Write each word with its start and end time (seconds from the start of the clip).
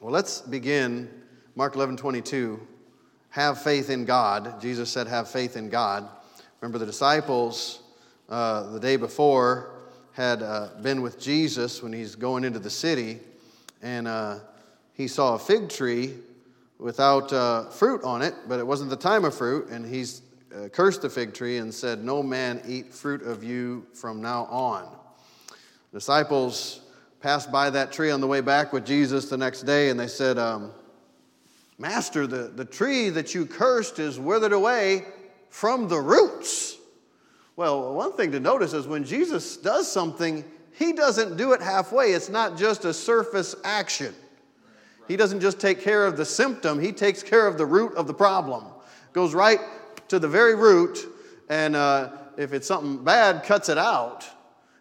Well, 0.00 0.12
let's 0.12 0.40
begin 0.40 1.10
Mark 1.56 1.74
11 1.74 1.98
22. 1.98 2.58
Have 3.28 3.62
faith 3.62 3.90
in 3.90 4.06
God. 4.06 4.58
Jesus 4.58 4.88
said, 4.88 5.06
Have 5.06 5.28
faith 5.28 5.58
in 5.58 5.68
God. 5.68 6.08
Remember, 6.62 6.78
the 6.78 6.86
disciples 6.86 7.82
uh, 8.30 8.70
the 8.70 8.80
day 8.80 8.96
before 8.96 9.74
had 10.12 10.42
uh, 10.42 10.68
been 10.80 11.02
with 11.02 11.20
Jesus 11.20 11.82
when 11.82 11.92
he's 11.92 12.14
going 12.14 12.44
into 12.44 12.58
the 12.58 12.70
city, 12.70 13.18
and 13.82 14.08
uh, 14.08 14.38
he 14.94 15.06
saw 15.06 15.34
a 15.34 15.38
fig 15.38 15.68
tree 15.68 16.14
without 16.78 17.30
uh, 17.34 17.68
fruit 17.68 18.02
on 18.02 18.22
it, 18.22 18.32
but 18.48 18.58
it 18.58 18.66
wasn't 18.66 18.88
the 18.88 18.96
time 18.96 19.26
of 19.26 19.34
fruit, 19.34 19.68
and 19.68 19.84
he's 19.84 20.22
uh, 20.56 20.68
cursed 20.68 21.02
the 21.02 21.10
fig 21.10 21.34
tree 21.34 21.58
and 21.58 21.74
said, 21.74 22.02
No 22.02 22.22
man 22.22 22.62
eat 22.66 22.94
fruit 22.94 23.20
of 23.20 23.44
you 23.44 23.84
from 23.92 24.22
now 24.22 24.46
on. 24.46 24.88
Disciples 25.92 26.80
passed 27.20 27.52
by 27.52 27.68
that 27.70 27.92
tree 27.92 28.10
on 28.10 28.20
the 28.20 28.26
way 28.26 28.40
back 28.40 28.72
with 28.72 28.86
Jesus 28.86 29.28
the 29.28 29.36
next 29.36 29.62
day, 29.62 29.90
and 29.90 30.00
they 30.00 30.06
said, 30.06 30.38
um, 30.38 30.72
Master, 31.78 32.26
the, 32.26 32.48
the 32.48 32.64
tree 32.64 33.10
that 33.10 33.34
you 33.34 33.46
cursed 33.46 33.98
is 33.98 34.18
withered 34.18 34.52
away 34.52 35.04
from 35.50 35.88
the 35.88 35.98
roots. 35.98 36.76
Well, 37.56 37.94
one 37.94 38.12
thing 38.14 38.32
to 38.32 38.40
notice 38.40 38.72
is 38.72 38.86
when 38.86 39.04
Jesus 39.04 39.56
does 39.56 39.90
something, 39.90 40.44
he 40.72 40.92
doesn't 40.92 41.36
do 41.36 41.52
it 41.52 41.60
halfway. 41.60 42.12
It's 42.12 42.30
not 42.30 42.56
just 42.56 42.84
a 42.84 42.94
surface 42.94 43.54
action. 43.64 44.14
He 45.08 45.16
doesn't 45.16 45.40
just 45.40 45.60
take 45.60 45.80
care 45.80 46.06
of 46.06 46.16
the 46.16 46.24
symptom, 46.24 46.80
he 46.80 46.92
takes 46.92 47.22
care 47.22 47.46
of 47.46 47.58
the 47.58 47.66
root 47.66 47.94
of 47.94 48.06
the 48.06 48.14
problem. 48.14 48.64
Goes 49.12 49.34
right 49.34 49.60
to 50.08 50.18
the 50.18 50.28
very 50.28 50.54
root, 50.54 51.06
and 51.48 51.76
uh, 51.76 52.10
if 52.38 52.52
it's 52.52 52.66
something 52.66 53.02
bad, 53.02 53.42
cuts 53.42 53.68
it 53.68 53.78
out 53.78 54.26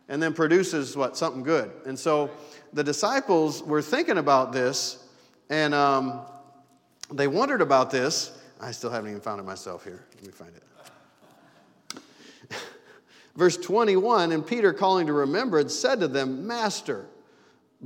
and 0.10 0.22
then 0.22 0.34
produces 0.34 0.98
what? 0.98 1.16
Something 1.16 1.44
good. 1.44 1.72
And 1.86 1.98
so 1.98 2.30
the 2.74 2.84
disciples 2.84 3.64
were 3.64 3.82
thinking 3.82 4.18
about 4.18 4.52
this 4.52 5.06
and 5.50 5.74
um, 5.74 6.22
they 7.12 7.28
wondered 7.28 7.62
about 7.62 7.90
this. 7.92 8.32
I 8.60 8.72
still 8.72 8.90
haven't 8.90 9.10
even 9.10 9.22
found 9.22 9.40
it 9.40 9.44
myself 9.44 9.84
here. 9.84 10.06
Let 10.16 10.26
me 10.26 10.32
find 10.32 10.52
it. 10.56 12.02
Verse 13.36 13.58
21 13.58 14.32
And 14.32 14.46
Peter, 14.46 14.74
calling 14.74 15.08
to 15.08 15.14
remembrance, 15.14 15.74
said 15.74 16.00
to 16.02 16.08
them, 16.08 16.46
Master, 16.46 17.08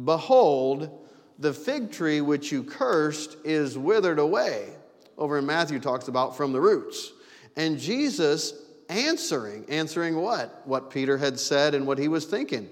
behold, 0.03 1.08
the 1.40 1.53
fig 1.53 1.92
tree 1.92 2.22
which 2.22 2.52
you 2.52 2.64
cursed 2.64 3.38
is 3.44 3.78
withered 3.78 4.19
away. 4.19 4.69
Over 5.17 5.38
in 5.38 5.45
Matthew 5.45 5.80
talks 5.80 6.08
about 6.08 6.36
from 6.36 6.52
the 6.52 6.59
roots. 6.59 7.12
And 7.56 7.78
Jesus 7.78 8.53
answering, 8.94 9.66
answering 9.67 10.16
what? 10.16 10.61
What 10.66 10.89
Peter 10.89 11.17
had 11.17 11.39
said 11.39 11.73
and 11.73 11.86
what 11.88 11.97
he 11.97 12.08
was 12.08 12.25
thinking. 12.25 12.69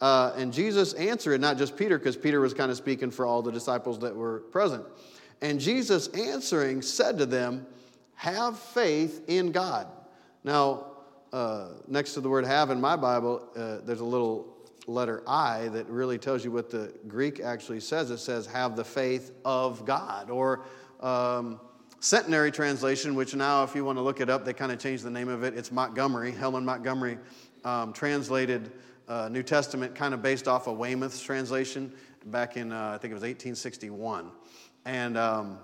Uh, 0.00 0.32
and 0.36 0.52
Jesus 0.52 0.94
answered, 0.94 1.40
not 1.40 1.58
just 1.58 1.76
Peter, 1.76 1.98
because 1.98 2.16
Peter 2.16 2.40
was 2.40 2.54
kind 2.54 2.70
of 2.70 2.76
speaking 2.76 3.10
for 3.10 3.26
all 3.26 3.42
the 3.42 3.52
disciples 3.52 3.98
that 4.00 4.14
were 4.14 4.40
present. 4.50 4.84
And 5.42 5.60
Jesus 5.60 6.08
answering 6.08 6.82
said 6.82 7.18
to 7.18 7.26
them, 7.26 7.66
Have 8.14 8.58
faith 8.58 9.22
in 9.28 9.52
God. 9.52 9.86
Now, 10.42 10.86
uh, 11.32 11.68
next 11.86 12.14
to 12.14 12.20
the 12.20 12.28
word 12.28 12.44
have 12.44 12.70
in 12.70 12.80
my 12.80 12.96
Bible, 12.96 13.46
uh, 13.56 13.78
there's 13.84 14.00
a 14.00 14.04
little 14.04 14.56
letter 14.86 15.22
I 15.26 15.68
that 15.68 15.86
really 15.88 16.18
tells 16.18 16.44
you 16.44 16.50
what 16.50 16.70
the 16.70 16.92
Greek 17.06 17.40
actually 17.40 17.80
says. 17.80 18.10
It 18.10 18.18
says, 18.18 18.46
Have 18.46 18.76
the 18.76 18.84
faith 18.84 19.32
of 19.44 19.84
God. 19.84 20.30
Or, 20.30 20.64
um, 21.00 21.60
Centenary 22.02 22.50
translation, 22.50 23.14
which 23.14 23.34
now, 23.34 23.62
if 23.62 23.74
you 23.74 23.84
want 23.84 23.98
to 23.98 24.02
look 24.02 24.20
it 24.20 24.30
up, 24.30 24.42
they 24.42 24.54
kind 24.54 24.72
of 24.72 24.78
changed 24.78 25.04
the 25.04 25.10
name 25.10 25.28
of 25.28 25.44
it. 25.44 25.54
It's 25.54 25.70
Montgomery. 25.70 26.32
Helen 26.32 26.64
Montgomery 26.64 27.18
um, 27.62 27.92
translated 27.92 28.72
uh, 29.06 29.28
New 29.28 29.42
Testament 29.42 29.94
kind 29.94 30.14
of 30.14 30.22
based 30.22 30.48
off 30.48 30.66
of 30.66 30.78
Weymouth's 30.78 31.20
translation 31.20 31.92
back 32.26 32.56
in, 32.56 32.72
uh, 32.72 32.92
I 32.94 32.98
think 32.98 33.10
it 33.10 33.14
was 33.14 33.22
1861. 33.22 34.30
And 34.86 35.18
um, 35.18 35.58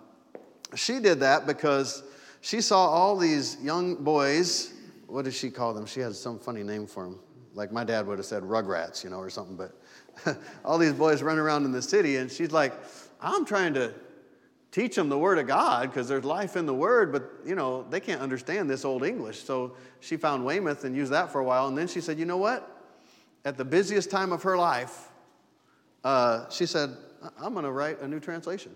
she 0.74 1.00
did 1.00 1.20
that 1.20 1.46
because 1.46 2.02
she 2.42 2.60
saw 2.60 2.86
all 2.86 3.16
these 3.16 3.56
young 3.62 3.94
boys. 3.94 4.74
What 5.06 5.24
did 5.24 5.32
she 5.32 5.50
call 5.50 5.72
them? 5.72 5.86
She 5.86 6.00
had 6.00 6.14
some 6.14 6.38
funny 6.38 6.62
name 6.62 6.86
for 6.86 7.04
them. 7.04 7.18
Like 7.54 7.72
my 7.72 7.82
dad 7.82 8.06
would 8.06 8.18
have 8.18 8.26
said 8.26 8.42
rugrats, 8.42 9.02
you 9.02 9.08
know, 9.08 9.20
or 9.20 9.30
something. 9.30 9.56
But 9.56 10.36
all 10.66 10.76
these 10.76 10.92
boys 10.92 11.22
running 11.22 11.40
around 11.40 11.64
in 11.64 11.72
the 11.72 11.80
city, 11.80 12.16
and 12.16 12.30
she's 12.30 12.52
like, 12.52 12.74
I'm 13.22 13.46
trying 13.46 13.72
to 13.74 13.94
teach 14.70 14.94
them 14.94 15.08
the 15.08 15.18
Word 15.18 15.38
of 15.38 15.46
God 15.46 15.90
because 15.90 16.08
there's 16.08 16.24
life 16.24 16.56
in 16.56 16.66
the 16.66 16.74
Word, 16.74 17.12
but 17.12 17.30
you 17.44 17.54
know, 17.54 17.86
they 17.90 18.00
can't 18.00 18.20
understand 18.20 18.68
this 18.68 18.84
old 18.84 19.04
English. 19.04 19.42
So 19.42 19.76
she 20.00 20.16
found 20.16 20.44
Weymouth 20.44 20.84
and 20.84 20.94
used 20.94 21.12
that 21.12 21.30
for 21.32 21.40
a 21.40 21.44
while. 21.44 21.68
And 21.68 21.76
then 21.76 21.88
she 21.88 22.00
said, 22.00 22.18
you 22.18 22.24
know 22.24 22.36
what? 22.36 22.72
At 23.44 23.56
the 23.56 23.64
busiest 23.64 24.10
time 24.10 24.32
of 24.32 24.42
her 24.42 24.56
life, 24.56 25.08
uh, 26.04 26.48
she 26.50 26.66
said, 26.66 26.96
I'm 27.40 27.52
going 27.52 27.64
to 27.64 27.72
write 27.72 28.00
a 28.00 28.08
new 28.08 28.20
translation. 28.20 28.72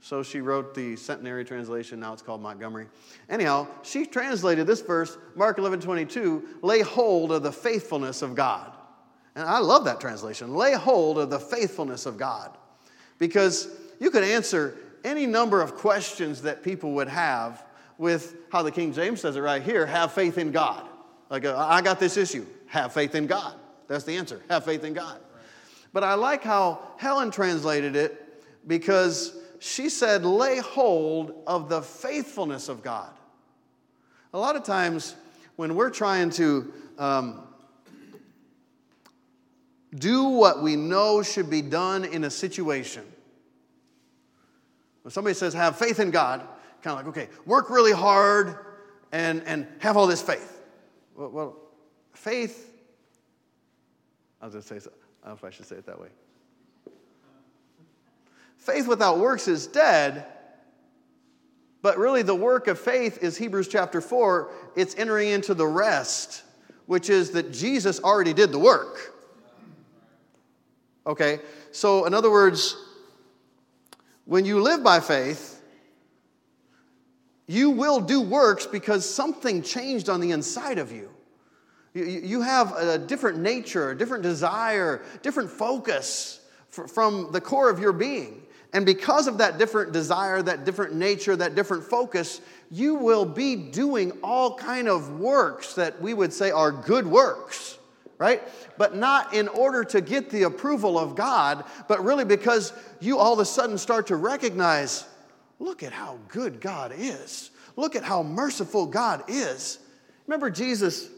So 0.00 0.22
she 0.22 0.40
wrote 0.40 0.74
the 0.74 0.96
centenary 0.96 1.44
translation. 1.44 2.00
Now 2.00 2.12
it's 2.12 2.22
called 2.22 2.40
Montgomery. 2.40 2.86
Anyhow, 3.28 3.66
she 3.82 4.06
translated 4.06 4.66
this 4.66 4.80
verse, 4.80 5.18
Mark 5.36 5.58
11 5.58 5.80
22, 5.80 6.58
lay 6.62 6.80
hold 6.80 7.32
of 7.32 7.42
the 7.42 7.52
faithfulness 7.52 8.22
of 8.22 8.34
God. 8.34 8.72
And 9.34 9.46
I 9.46 9.58
love 9.58 9.84
that 9.84 10.00
translation. 10.00 10.54
Lay 10.54 10.72
hold 10.72 11.18
of 11.18 11.30
the 11.30 11.38
faithfulness 11.38 12.06
of 12.06 12.16
God. 12.16 12.56
Because 13.18 13.68
you 14.00 14.10
could 14.10 14.24
answer 14.24 14.76
any 15.04 15.26
number 15.26 15.60
of 15.60 15.74
questions 15.74 16.42
that 16.42 16.62
people 16.62 16.92
would 16.92 17.08
have 17.08 17.64
with 17.98 18.36
how 18.50 18.62
the 18.62 18.70
King 18.70 18.92
James 18.92 19.20
says 19.20 19.36
it 19.36 19.40
right 19.40 19.62
here 19.62 19.86
have 19.86 20.12
faith 20.12 20.38
in 20.38 20.52
God. 20.52 20.86
Like, 21.28 21.44
uh, 21.44 21.56
I 21.56 21.82
got 21.82 22.00
this 22.00 22.16
issue, 22.16 22.46
have 22.66 22.92
faith 22.92 23.14
in 23.14 23.26
God. 23.26 23.54
That's 23.88 24.04
the 24.04 24.16
answer, 24.16 24.40
have 24.48 24.64
faith 24.64 24.84
in 24.84 24.94
God. 24.94 25.18
But 25.92 26.04
I 26.04 26.14
like 26.14 26.42
how 26.42 26.80
Helen 26.96 27.30
translated 27.30 27.96
it 27.96 28.42
because 28.66 29.36
she 29.58 29.88
said, 29.88 30.24
lay 30.24 30.58
hold 30.58 31.42
of 31.46 31.68
the 31.68 31.82
faithfulness 31.82 32.68
of 32.68 32.82
God. 32.82 33.10
A 34.32 34.38
lot 34.38 34.56
of 34.56 34.62
times 34.62 35.14
when 35.56 35.74
we're 35.74 35.90
trying 35.90 36.30
to 36.30 36.72
um, 36.98 37.46
do 39.94 40.24
what 40.24 40.62
we 40.62 40.76
know 40.76 41.22
should 41.22 41.50
be 41.50 41.62
done 41.62 42.04
in 42.04 42.24
a 42.24 42.30
situation, 42.30 43.04
when 45.02 45.12
somebody 45.12 45.34
says 45.34 45.54
have 45.54 45.76
faith 45.76 46.00
in 46.00 46.10
God, 46.10 46.40
kind 46.82 46.98
of 46.98 47.06
like, 47.06 47.16
okay, 47.16 47.28
work 47.46 47.70
really 47.70 47.92
hard 47.92 48.56
and, 49.12 49.42
and 49.44 49.66
have 49.78 49.96
all 49.96 50.06
this 50.06 50.22
faith. 50.22 50.62
Well, 51.16 51.30
well 51.30 51.56
faith, 52.12 52.72
I 54.40 54.46
was 54.46 54.54
going 54.54 54.62
to 54.62 54.68
say, 54.68 54.78
so, 54.78 54.90
I 55.22 55.28
don't 55.28 55.42
know 55.42 55.48
if 55.48 55.52
I 55.52 55.54
should 55.54 55.66
say 55.66 55.76
it 55.76 55.86
that 55.86 56.00
way. 56.00 56.08
Faith 58.58 58.86
without 58.86 59.18
works 59.18 59.48
is 59.48 59.66
dead, 59.66 60.26
but 61.82 61.96
really 61.96 62.22
the 62.22 62.34
work 62.34 62.68
of 62.68 62.78
faith 62.78 63.22
is 63.22 63.38
Hebrews 63.38 63.68
chapter 63.68 64.00
4. 64.00 64.50
It's 64.76 64.94
entering 64.96 65.28
into 65.28 65.54
the 65.54 65.66
rest, 65.66 66.42
which 66.86 67.08
is 67.08 67.30
that 67.30 67.52
Jesus 67.52 68.00
already 68.00 68.34
did 68.34 68.52
the 68.52 68.58
work. 68.58 69.14
Okay, 71.06 71.40
so 71.72 72.04
in 72.04 72.12
other 72.12 72.30
words, 72.30 72.76
when 74.30 74.44
you 74.44 74.62
live 74.62 74.84
by 74.84 75.00
faith, 75.00 75.60
you 77.48 77.70
will 77.70 77.98
do 77.98 78.20
works 78.20 78.64
because 78.64 79.04
something 79.04 79.60
changed 79.60 80.08
on 80.08 80.20
the 80.20 80.30
inside 80.30 80.78
of 80.78 80.92
you. 80.92 81.10
You 81.94 82.40
have 82.40 82.76
a 82.76 82.96
different 82.96 83.40
nature, 83.40 83.90
a 83.90 83.98
different 83.98 84.22
desire, 84.22 85.02
different 85.22 85.50
focus 85.50 86.38
from 86.68 87.32
the 87.32 87.40
core 87.40 87.70
of 87.70 87.80
your 87.80 87.92
being. 87.92 88.42
And 88.72 88.86
because 88.86 89.26
of 89.26 89.38
that 89.38 89.58
different 89.58 89.90
desire, 89.90 90.40
that 90.42 90.64
different 90.64 90.94
nature, 90.94 91.34
that 91.34 91.56
different 91.56 91.82
focus, 91.82 92.40
you 92.70 92.94
will 92.94 93.24
be 93.24 93.56
doing 93.56 94.12
all 94.22 94.54
kind 94.54 94.86
of 94.86 95.18
works 95.18 95.74
that 95.74 96.00
we 96.00 96.14
would 96.14 96.32
say 96.32 96.52
are 96.52 96.70
good 96.70 97.04
works 97.04 97.79
right? 98.20 98.42
But 98.76 98.94
not 98.94 99.32
in 99.32 99.48
order 99.48 99.82
to 99.82 100.02
get 100.02 100.28
the 100.28 100.42
approval 100.42 100.98
of 100.98 101.16
God, 101.16 101.64
but 101.88 102.04
really 102.04 102.26
because 102.26 102.74
you 103.00 103.18
all 103.18 103.32
of 103.32 103.38
a 103.38 103.46
sudden 103.46 103.78
start 103.78 104.08
to 104.08 104.16
recognize 104.16 105.04
look 105.58 105.82
at 105.82 105.92
how 105.92 106.18
good 106.28 106.60
God 106.60 106.92
is. 106.94 107.50
Look 107.76 107.96
at 107.96 108.04
how 108.04 108.22
merciful 108.22 108.86
God 108.86 109.24
is. 109.28 109.78
Remember, 110.26 110.50
Jesus, 110.50 111.08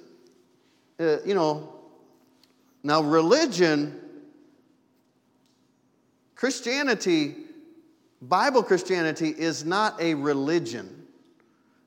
uh, 1.01 1.19
you 1.25 1.35
know, 1.35 1.75
now 2.85 3.03
religion, 3.03 4.01
Christianity, 6.37 7.35
Bible 8.21 8.63
Christianity 8.63 9.35
is 9.37 9.65
not 9.65 10.01
a 10.01 10.15
religion. 10.15 11.05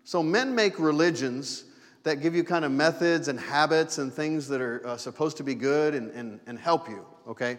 So 0.04 0.22
men 0.22 0.56
make 0.56 0.78
religions 0.78 1.63
that 2.06 2.22
give 2.22 2.36
you 2.36 2.44
kind 2.44 2.63
of 2.63 2.72
methods 2.72 3.28
and 3.28 3.40
habits 3.40 3.98
and 3.98 4.13
things 4.13 4.48
that 4.48 4.62
are 4.62 4.86
uh, 4.86 4.96
supposed 4.96 5.38
to 5.38 5.44
be 5.44 5.56
good 5.56 5.96
and, 5.96 6.12
and, 6.12 6.40
and 6.46 6.57
help 6.57 6.88
you, 6.88 7.04
okay? 7.28 7.57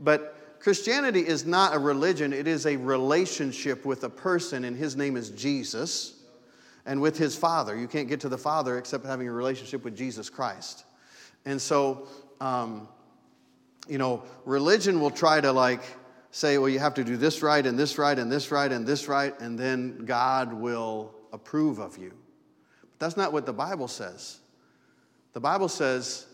But 0.00 0.58
Christianity 0.60 1.20
is 1.20 1.44
not 1.44 1.74
a 1.74 1.78
religion, 1.78 2.32
it 2.32 2.48
is 2.48 2.64
a 2.64 2.76
relationship 2.76 3.84
with 3.84 4.04
a 4.04 4.08
person, 4.08 4.64
and 4.64 4.74
his 4.74 4.96
name 4.96 5.14
is 5.14 5.28
Jesus, 5.30 6.14
and 6.86 7.02
with 7.02 7.18
his 7.18 7.36
Father. 7.36 7.78
You 7.78 7.86
can't 7.86 8.08
get 8.08 8.18
to 8.20 8.30
the 8.30 8.38
Father 8.38 8.78
except 8.78 9.04
having 9.04 9.28
a 9.28 9.32
relationship 9.32 9.84
with 9.84 9.94
Jesus 9.94 10.30
Christ. 10.30 10.84
And 11.44 11.60
so, 11.60 12.08
um, 12.40 12.88
you 13.88 13.98
know, 13.98 14.22
religion 14.46 15.00
will 15.00 15.10
try 15.10 15.38
to 15.38 15.52
like 15.52 15.82
say, 16.30 16.56
well, 16.56 16.70
you 16.70 16.78
have 16.78 16.94
to 16.94 17.04
do 17.04 17.18
this 17.18 17.42
right 17.42 17.66
and 17.66 17.78
this 17.78 17.98
right 17.98 18.18
and 18.18 18.32
this 18.32 18.50
right 18.50 18.72
and 18.72 18.86
this 18.86 19.06
right, 19.06 19.38
and 19.38 19.58
then 19.58 20.06
God 20.06 20.54
will 20.54 21.12
approve 21.30 21.78
of 21.78 21.98
you. 21.98 22.14
That's 23.02 23.16
not 23.16 23.32
what 23.32 23.46
the 23.46 23.52
Bible 23.52 23.88
says. 23.88 24.38
The 25.32 25.40
Bible 25.40 25.68
says, 25.68 26.24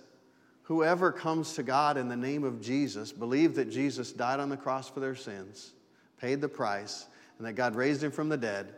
whoever 0.64 1.10
comes 1.10 1.54
to 1.54 1.62
God 1.62 1.96
in 1.96 2.08
the 2.08 2.16
name 2.16 2.44
of 2.44 2.60
Jesus, 2.60 3.10
believe 3.10 3.54
that 3.54 3.70
Jesus 3.70 4.12
died 4.12 4.38
on 4.38 4.50
the 4.50 4.56
cross 4.58 4.86
for 4.86 5.00
their 5.00 5.14
sins, 5.14 5.72
paid 6.20 6.42
the 6.42 6.48
price, 6.48 7.06
and 7.38 7.46
that 7.46 7.54
God 7.54 7.74
raised 7.74 8.04
him 8.04 8.10
from 8.10 8.28
the 8.28 8.36
dead, 8.36 8.74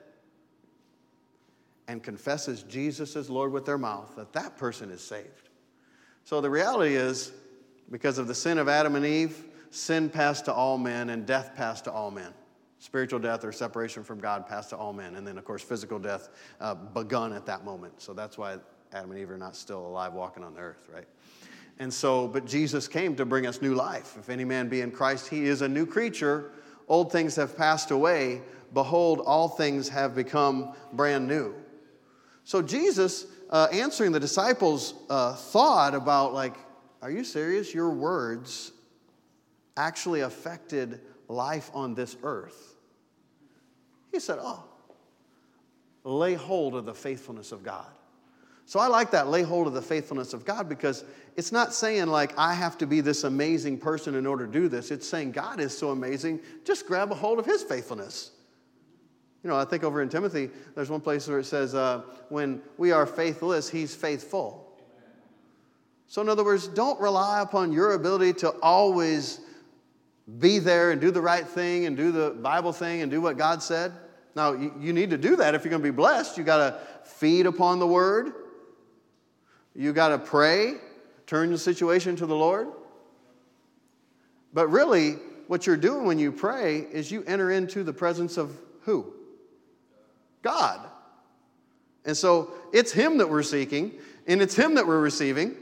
and 1.89 2.01
confesses 2.01 2.63
Jesus 2.63 3.17
as 3.17 3.29
Lord 3.29 3.51
with 3.51 3.67
their 3.67 3.77
mouth, 3.77 4.15
that 4.15 4.35
that 4.35 4.57
person 4.57 4.93
is 4.93 5.01
saved. 5.01 5.49
So 6.23 6.41
the 6.41 6.49
reality 6.49 6.95
is, 6.95 7.33
because 7.91 8.19
of 8.19 8.29
the 8.29 8.37
sin 8.37 8.59
of 8.59 8.69
Adam 8.69 8.95
and 8.95 9.05
Eve, 9.05 9.37
sin 9.71 10.11
passed 10.11 10.45
to 10.45 10.55
all 10.55 10.79
men 10.79 11.11
and 11.11 11.27
death 11.27 11.57
passed 11.57 11.87
to 11.87 11.93
all 11.93 12.13
men. 12.13 12.33
Spiritual 12.81 13.19
death 13.19 13.45
or 13.45 13.53
separation 13.53 14.03
from 14.03 14.19
God 14.19 14.47
passed 14.47 14.71
to 14.71 14.77
all 14.77 14.95
men. 14.95 15.15
And 15.17 15.27
then, 15.27 15.37
of 15.37 15.45
course, 15.45 15.63
physical 15.63 15.99
death 15.99 16.31
uh, 16.61 16.75
begun 16.75 17.35
at 17.35 17.45
that 17.45 17.63
moment. 17.63 18.01
So 18.01 18.15
that's 18.15 18.39
why 18.39 18.57
Adam 18.93 19.11
and 19.11 19.21
Eve 19.21 19.31
are 19.31 19.37
not 19.37 19.55
still 19.55 19.87
alive 19.87 20.15
walking 20.15 20.43
on 20.43 20.55
the 20.55 20.61
earth, 20.61 20.89
right? 20.93 21.05
And 21.79 21.93
so, 21.93 22.27
but 22.27 22.47
Jesus 22.47 22.89
came 22.89 23.15
to 23.17 23.27
bring 23.27 23.47
us 23.47 23.61
new 23.61 23.75
life. 23.75 24.17
If 24.19 24.31
any 24.31 24.45
man 24.47 24.71
be 24.71 24.81
in 24.81 24.91
Christ, 24.91 25.29
he 25.29 25.45
is 25.45 25.61
a 25.61 25.69
new 25.69 25.85
creature. 25.85 26.53
Old 26.89 27.13
things 27.13 27.37
have 27.37 27.55
passed 27.55 27.91
away. 27.91 28.41
Behold, 28.73 29.21
all 29.27 29.49
things 29.49 29.89
have 29.91 30.15
become 30.15 30.75
brand 30.95 31.29
new. 31.29 31.55
So, 32.45 32.63
Jesus, 32.63 33.27
uh, 33.51 33.69
answering 33.73 34.13
the 34.13 34.21
disciples' 34.21 34.95
uh, 35.11 35.35
thought 35.35 35.95
about, 35.95 36.33
like, 36.33 36.57
are 37.03 37.11
you 37.11 37.25
serious? 37.25 37.75
Your 37.75 37.91
words 37.91 38.73
actually 39.77 40.23
affected 40.23 41.01
life 41.31 41.71
on 41.73 41.95
this 41.95 42.17
earth. 42.23 42.77
He 44.13 44.19
said, 44.19 44.39
Oh, 44.41 44.65
lay 46.05 46.35
hold 46.35 46.75
of 46.75 46.85
the 46.85 46.95
faithfulness 46.95 47.53
of 47.53 47.63
God. 47.63 47.87
So 48.67 48.79
I 48.79 48.87
like 48.87 49.11
that, 49.13 49.29
lay 49.29 49.43
hold 49.43 49.67
of 49.67 49.73
the 49.73 49.83
faithfulness 49.83 50.33
of 50.33 50.45
God, 50.45 50.69
because 50.69 51.05
it's 51.37 51.51
not 51.51 51.75
saying 51.75 52.07
like 52.07 52.39
I 52.39 52.55
have 52.55 52.79
to 52.79 52.87
be 52.87 53.01
this 53.01 53.25
amazing 53.25 53.79
person 53.79 54.15
in 54.15 54.27
order 54.27 54.47
to 54.47 54.53
do 54.53 54.69
this. 54.69 54.91
It's 54.91 55.09
saying 55.09 55.33
God 55.33 55.61
is 55.61 55.77
so 55.77 55.91
amazing, 55.91 56.41
just 56.65 56.87
grab 56.87 57.11
a 57.11 57.15
hold 57.15 57.39
of 57.39 57.47
his 57.47 57.63
faithfulness. 57.63 58.31
You 59.43 59.49
know, 59.51 59.57
I 59.57 59.65
think 59.65 59.85
over 59.85 60.03
in 60.03 60.09
Timothy, 60.09 60.51
there's 60.75 60.91
one 60.91 61.01
place 61.01 61.27
where 61.27 61.39
it 61.39 61.47
says, 61.47 61.75
uh, 61.75 62.03
when 62.29 62.61
we 62.77 62.93
are 62.93 63.07
faithless, 63.07 63.71
he's 63.71 63.95
faithful. 63.95 64.67
So, 66.07 66.21
in 66.21 66.29
other 66.29 66.45
words, 66.45 66.69
don't 66.69 67.01
rely 67.01 67.41
upon 67.41 67.73
your 67.73 67.95
ability 67.95 68.35
to 68.41 68.51
always 68.63 69.41
be 70.39 70.59
there 70.59 70.91
and 70.91 71.01
do 71.01 71.11
the 71.11 71.21
right 71.21 71.47
thing 71.47 71.87
and 71.87 71.97
do 71.97 72.13
the 72.13 72.31
Bible 72.31 72.73
thing 72.73 73.03
and 73.03 73.11
do 73.11 73.21
what 73.21 73.37
God 73.37 73.63
said. 73.63 73.93
Now, 74.37 74.53
you, 74.53 74.93
need 74.93 75.11
to 75.11 75.19
do 75.19 75.37
that 75.37 75.55
if 75.55 75.65
you're 75.65 75.71
going 75.71 75.83
to 75.83 75.89
be 75.89 75.95
blessed. 75.95 76.39
You 76.39 76.45
got 76.45 76.59
to 76.59 76.79
feed 77.05 77.47
upon 77.47 77.79
the 77.79 77.87
word. 77.87 78.33
You 79.75 79.93
got 79.93 80.09
to 80.09 80.19
pray, 80.19 80.75
turn 81.27 81.51
the 81.51 81.59
situation 81.59 82.17
to 82.17 82.27
the 82.27 82.35
Lord. 82.35 82.69
But 84.53 84.69
really, 84.69 85.13
what 85.47 85.67
you're 85.67 85.77
doing 85.77 86.05
when 86.05 86.19
you 86.19 86.33
pray 86.33 86.79
is 86.79 87.11
you 87.11 87.25
enter 87.27 87.51
into 87.51 87.83
the 87.83 87.93
presence 87.93 88.37
of 88.37 88.57
who? 88.83 89.13
God. 90.43 90.89
And 92.05 92.17
so 92.17 92.53
it's 92.73 92.93
Him 92.93 93.19
that 93.19 93.29
we're 93.29 93.43
seeking, 93.43 93.93
and 94.27 94.41
it's 94.41 94.55
Him 94.55 94.75
that 94.75 94.87
we're 94.87 95.01
receiving 95.01 95.57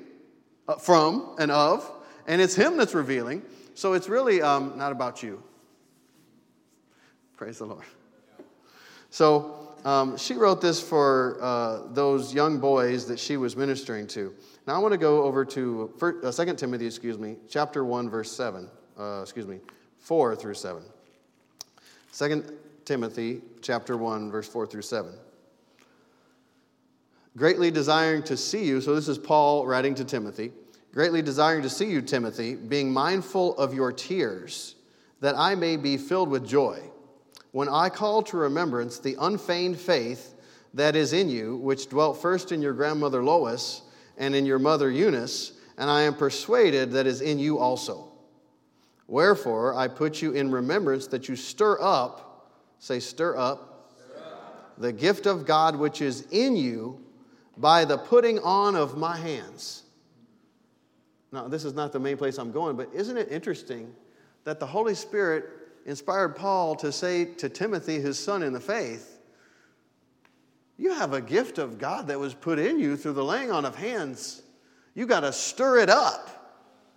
uh, 0.68 0.76
from 0.76 1.36
and 1.38 1.50
of, 1.50 1.90
and 2.26 2.40
it's 2.40 2.54
Him 2.54 2.76
that's 2.76 2.94
revealing. 2.94 3.42
So 3.78 3.92
it's 3.92 4.08
really 4.08 4.42
um, 4.42 4.72
not 4.76 4.90
about 4.90 5.22
you. 5.22 5.40
Praise 7.36 7.58
the 7.58 7.64
Lord. 7.64 7.84
So 9.10 9.76
um, 9.84 10.16
she 10.16 10.34
wrote 10.34 10.60
this 10.60 10.80
for 10.80 11.38
uh, 11.40 11.82
those 11.92 12.34
young 12.34 12.58
boys 12.58 13.06
that 13.06 13.20
she 13.20 13.36
was 13.36 13.54
ministering 13.54 14.08
to. 14.08 14.34
Now 14.66 14.74
I 14.74 14.78
want 14.78 14.94
to 14.94 14.98
go 14.98 15.22
over 15.22 15.44
to 15.44 15.94
first, 15.96 16.40
uh, 16.40 16.44
2 16.44 16.54
Timothy, 16.54 16.86
excuse 16.86 17.20
me, 17.20 17.36
chapter 17.48 17.84
1, 17.84 18.10
verse 18.10 18.32
7, 18.32 18.68
uh, 18.98 19.20
excuse 19.22 19.46
me, 19.46 19.60
4 20.00 20.34
through 20.34 20.54
7. 20.54 20.82
2 22.14 22.58
Timothy, 22.84 23.42
chapter 23.62 23.96
1, 23.96 24.28
verse 24.32 24.48
4 24.48 24.66
through 24.66 24.82
7. 24.82 25.12
Greatly 27.36 27.70
desiring 27.70 28.24
to 28.24 28.36
see 28.36 28.64
you, 28.64 28.80
so 28.80 28.96
this 28.96 29.06
is 29.06 29.18
Paul 29.18 29.68
writing 29.68 29.94
to 29.94 30.04
Timothy, 30.04 30.50
greatly 30.92 31.22
desiring 31.22 31.62
to 31.62 31.70
see 31.70 31.90
you, 31.90 32.02
Timothy, 32.02 32.54
being 32.54 32.92
mindful 32.92 33.56
of 33.58 33.74
your 33.74 33.92
tears, 33.92 34.74
that 35.20 35.36
I 35.36 35.54
may 35.54 35.76
be 35.76 35.96
filled 35.96 36.28
with 36.28 36.46
joy 36.46 36.80
when 37.52 37.68
I 37.68 37.88
call 37.88 38.22
to 38.24 38.36
remembrance 38.36 38.98
the 38.98 39.16
unfeigned 39.18 39.78
faith 39.78 40.34
that 40.74 40.94
is 40.94 41.12
in 41.12 41.28
you, 41.28 41.56
which 41.56 41.88
dwelt 41.88 42.20
first 42.20 42.52
in 42.52 42.60
your 42.60 42.74
grandmother 42.74 43.22
Lois 43.22 43.82
and 44.18 44.34
in 44.34 44.44
your 44.44 44.58
mother 44.58 44.90
Eunice, 44.90 45.52
and 45.78 45.90
I 45.90 46.02
am 46.02 46.14
persuaded 46.14 46.92
that 46.92 47.06
is 47.06 47.20
in 47.20 47.38
you 47.38 47.58
also. 47.58 48.12
Wherefore, 49.06 49.74
I 49.74 49.88
put 49.88 50.20
you 50.20 50.32
in 50.32 50.50
remembrance 50.50 51.06
that 51.08 51.28
you 51.28 51.36
stir 51.36 51.80
up, 51.80 52.52
say, 52.78 53.00
stir 53.00 53.36
up, 53.36 53.90
stir 53.96 54.22
up, 54.22 54.74
the 54.76 54.92
gift 54.92 55.26
of 55.26 55.46
God 55.46 55.76
which 55.76 56.02
is 56.02 56.26
in 56.30 56.56
you 56.56 57.02
by 57.56 57.84
the 57.84 57.96
putting 57.96 58.38
on 58.40 58.76
of 58.76 58.98
my 58.98 59.16
hands. 59.16 59.84
Now, 61.30 61.46
this 61.48 61.64
is 61.64 61.74
not 61.74 61.92
the 61.92 62.00
main 62.00 62.16
place 62.16 62.38
I'm 62.38 62.52
going, 62.52 62.76
but 62.76 62.88
isn't 62.94 63.16
it 63.16 63.30
interesting 63.30 63.94
that 64.44 64.58
the 64.60 64.66
Holy 64.66 64.94
Spirit 64.94 65.44
inspired 65.84 66.36
Paul 66.36 66.74
to 66.76 66.90
say 66.90 67.24
to 67.24 67.48
Timothy, 67.48 68.00
his 68.00 68.18
son 68.18 68.42
in 68.42 68.52
the 68.52 68.60
faith, 68.60 69.20
You 70.78 70.94
have 70.94 71.12
a 71.12 71.20
gift 71.20 71.58
of 71.58 71.78
God 71.78 72.06
that 72.08 72.18
was 72.18 72.34
put 72.34 72.58
in 72.58 72.78
you 72.78 72.96
through 72.96 73.12
the 73.14 73.24
laying 73.24 73.50
on 73.50 73.64
of 73.64 73.76
hands. 73.76 74.42
You 74.94 75.06
got 75.06 75.20
to 75.20 75.32
stir 75.32 75.78
it 75.78 75.90
up. 75.90 76.34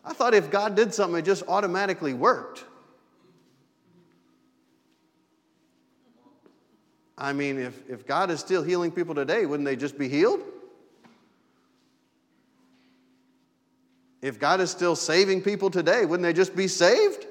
I 0.03 0.13
thought 0.13 0.33
if 0.33 0.49
God 0.49 0.75
did 0.75 0.93
something, 0.93 1.19
it 1.19 1.25
just 1.25 1.43
automatically 1.47 2.13
worked. 2.13 2.65
I 7.17 7.33
mean, 7.33 7.59
if, 7.59 7.87
if 7.87 8.07
God 8.07 8.31
is 8.31 8.39
still 8.39 8.63
healing 8.63 8.91
people 8.91 9.13
today, 9.13 9.45
wouldn't 9.45 9.65
they 9.65 9.75
just 9.75 9.97
be 9.97 10.09
healed? 10.09 10.41
If 14.21 14.39
God 14.39 14.61
is 14.61 14.69
still 14.69 14.95
saving 14.95 15.41
people 15.41 15.69
today, 15.69 16.05
wouldn't 16.05 16.23
they 16.23 16.33
just 16.33 16.55
be 16.55 16.67
saved? 16.67 17.25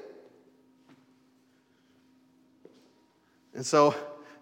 And 3.53 3.65
so 3.65 3.95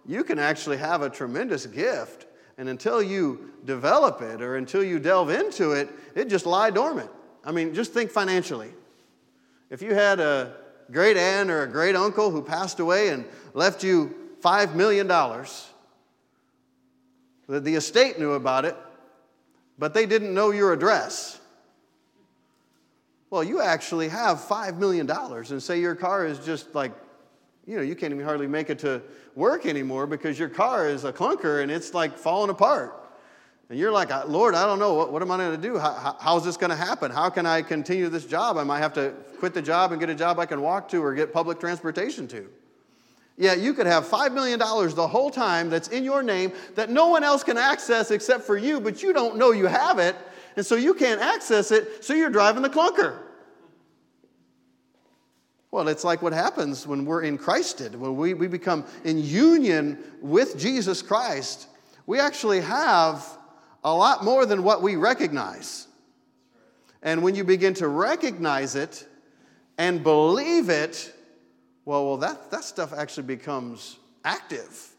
you 0.06 0.23
can 0.23 0.40
actually 0.40 0.78
have 0.78 1.02
a 1.02 1.09
tremendous 1.09 1.66
gift, 1.66 2.26
and 2.57 2.69
until 2.69 3.02
you 3.02 3.52
develop 3.66 4.21
it 4.21 4.42
or 4.42 4.56
until 4.57 4.83
you 4.83 5.00
delve 5.00 5.30
into 5.30 5.71
it, 5.71 5.90
it 6.16 6.30
just 6.30 6.45
lie 6.45 6.69
dormant. 6.69 7.09
I 7.44 7.52
mean, 7.52 7.73
just 7.73 7.94
think 7.94 8.12
financially. 8.12 8.71
If 9.69 9.81
you 9.81 9.94
had 9.94 10.19
a 10.19 10.56
great 10.92 11.18
aunt 11.18 11.50
or 11.50 11.64
a 11.64 11.68
great 11.68 11.95
uncle 11.95 12.31
who 12.31 12.42
passed 12.42 12.80
away 12.80 13.09
and 13.09 13.26
left 13.54 13.83
you 13.83 14.16
$5 14.42 14.73
million, 14.73 15.07
the 17.47 17.76
estate 17.76 18.19
knew 18.19 18.33
about 18.33 18.66
it, 18.66 18.76
but 19.78 19.94
they 19.94 20.06
didn't 20.06 20.33
know 20.33 20.52
your 20.52 20.73
address. 20.73 21.39
Well, 23.30 23.44
you 23.44 23.62
actually 23.62 24.09
have 24.09 24.40
$5 24.40 24.78
million, 24.78 25.09
and 25.09 25.62
say 25.62 25.80
your 25.80 25.95
car 25.95 26.26
is 26.26 26.40
just 26.40 26.74
like 26.74 26.92
you 27.69 27.76
know, 27.76 27.83
you 27.83 27.95
can't 27.95 28.12
even 28.12 28.26
hardly 28.26 28.48
make 28.48 28.71
it 28.71 28.80
to 28.80 29.00
work 29.36 29.68
anymore 29.68 30.07
because 30.07 30.40
your 30.40 30.50
car 30.50 30.90
is 30.90 31.04
a 31.04 31.14
clunker 31.14 31.62
and 31.62 31.71
it's 31.71 31.94
like 31.94 32.18
falling 32.18 32.50
apart. 32.50 32.95
And 33.69 33.78
you're 33.78 33.92
like, 33.92 34.09
Lord, 34.28 34.56
I 34.56 34.66
don't 34.66 34.80
know. 34.80 34.95
What, 34.95 35.14
what 35.14 35.21
am 35.21 35.30
I 35.30 35.38
going 35.38 35.56
to 35.56 35.62
do? 35.62 35.78
How, 35.78 36.18
how's 36.19 36.44
this 36.44 36.57
going 36.57 36.71
to 36.71 36.76
happen? 36.76 37.12
How 37.12 37.30
can 37.30 37.45
I 37.45 37.62
continue 37.62 38.09
this 38.09 38.26
job? 38.26 38.57
I 38.57 38.64
might 38.64 38.80
have 38.80 38.94
to 38.94 39.14
quit 39.38 39.54
the 39.54 39.62
job 39.62 39.92
and 39.92 40.00
get 40.00 40.09
a 40.09 40.16
job 40.16 40.40
I 40.40 40.48
can 40.48 40.62
walk 40.62 40.90
to 40.90 41.04
or 41.04 41.14
get 41.14 41.31
public 41.31 41.59
transportation 41.59 42.28
to. 42.30 42.50
Yeah, 43.38 43.54
you 43.54 43.76
could 43.76 43.86
have 43.86 44.06
$5 44.06 44.33
million 44.33 44.57
the 44.57 45.07
whole 45.07 45.30
time 45.30 45.69
that's 45.69 45.90
in 45.90 46.04
your 46.04 46.24
name 46.24 46.52
that 46.74 46.90
no 46.90 47.09
one 47.09 47.24
else 47.24 47.44
can 47.44 47.57
access 47.57 48.09
except 48.09 48.45
for 48.45 48.57
you, 48.57 48.81
but 48.81 49.04
you 49.04 49.14
don't 49.14 49.38
know 49.38 49.52
you 49.52 49.68
have 49.68 50.00
it. 50.00 50.16
And 50.56 50.65
so 50.65 50.75
you 50.75 50.94
can't 50.94 51.21
access 51.21 51.71
it, 51.71 52.03
so 52.03 52.13
you're 52.13 52.29
driving 52.29 52.63
the 52.63 52.69
clunker. 52.69 53.19
Well, 55.71 55.87
it's 55.87 56.03
like 56.03 56.21
what 56.21 56.33
happens 56.33 56.87
when 56.87 57.06
we're 57.06 57.21
in 57.21 57.37
Christed, 57.37 57.95
when 57.95 58.15
we, 58.15 58.33
we 58.33 58.47
become 58.47 58.85
in 59.03 59.19
union 59.19 59.99
with 60.21 60.57
Jesus 60.57 61.01
Christ. 61.01 61.68
We 62.07 62.19
actually 62.19 62.61
have 62.61 63.25
a 63.83 63.94
lot 63.94 64.23
more 64.23 64.45
than 64.45 64.63
what 64.63 64.81
we 64.81 64.95
recognize. 64.95 65.87
And 67.03 67.21
when 67.21 67.35
you 67.35 67.44
begin 67.44 67.75
to 67.75 67.87
recognize 67.87 68.75
it 68.75 69.07
and 69.77 70.03
believe 70.03 70.69
it, 70.69 71.13
well, 71.85 72.06
well 72.06 72.18
that, 72.18 72.49
that 72.51 72.63
stuff 72.63 72.91
actually 72.91 73.27
becomes 73.27 73.97
active. 74.25 74.89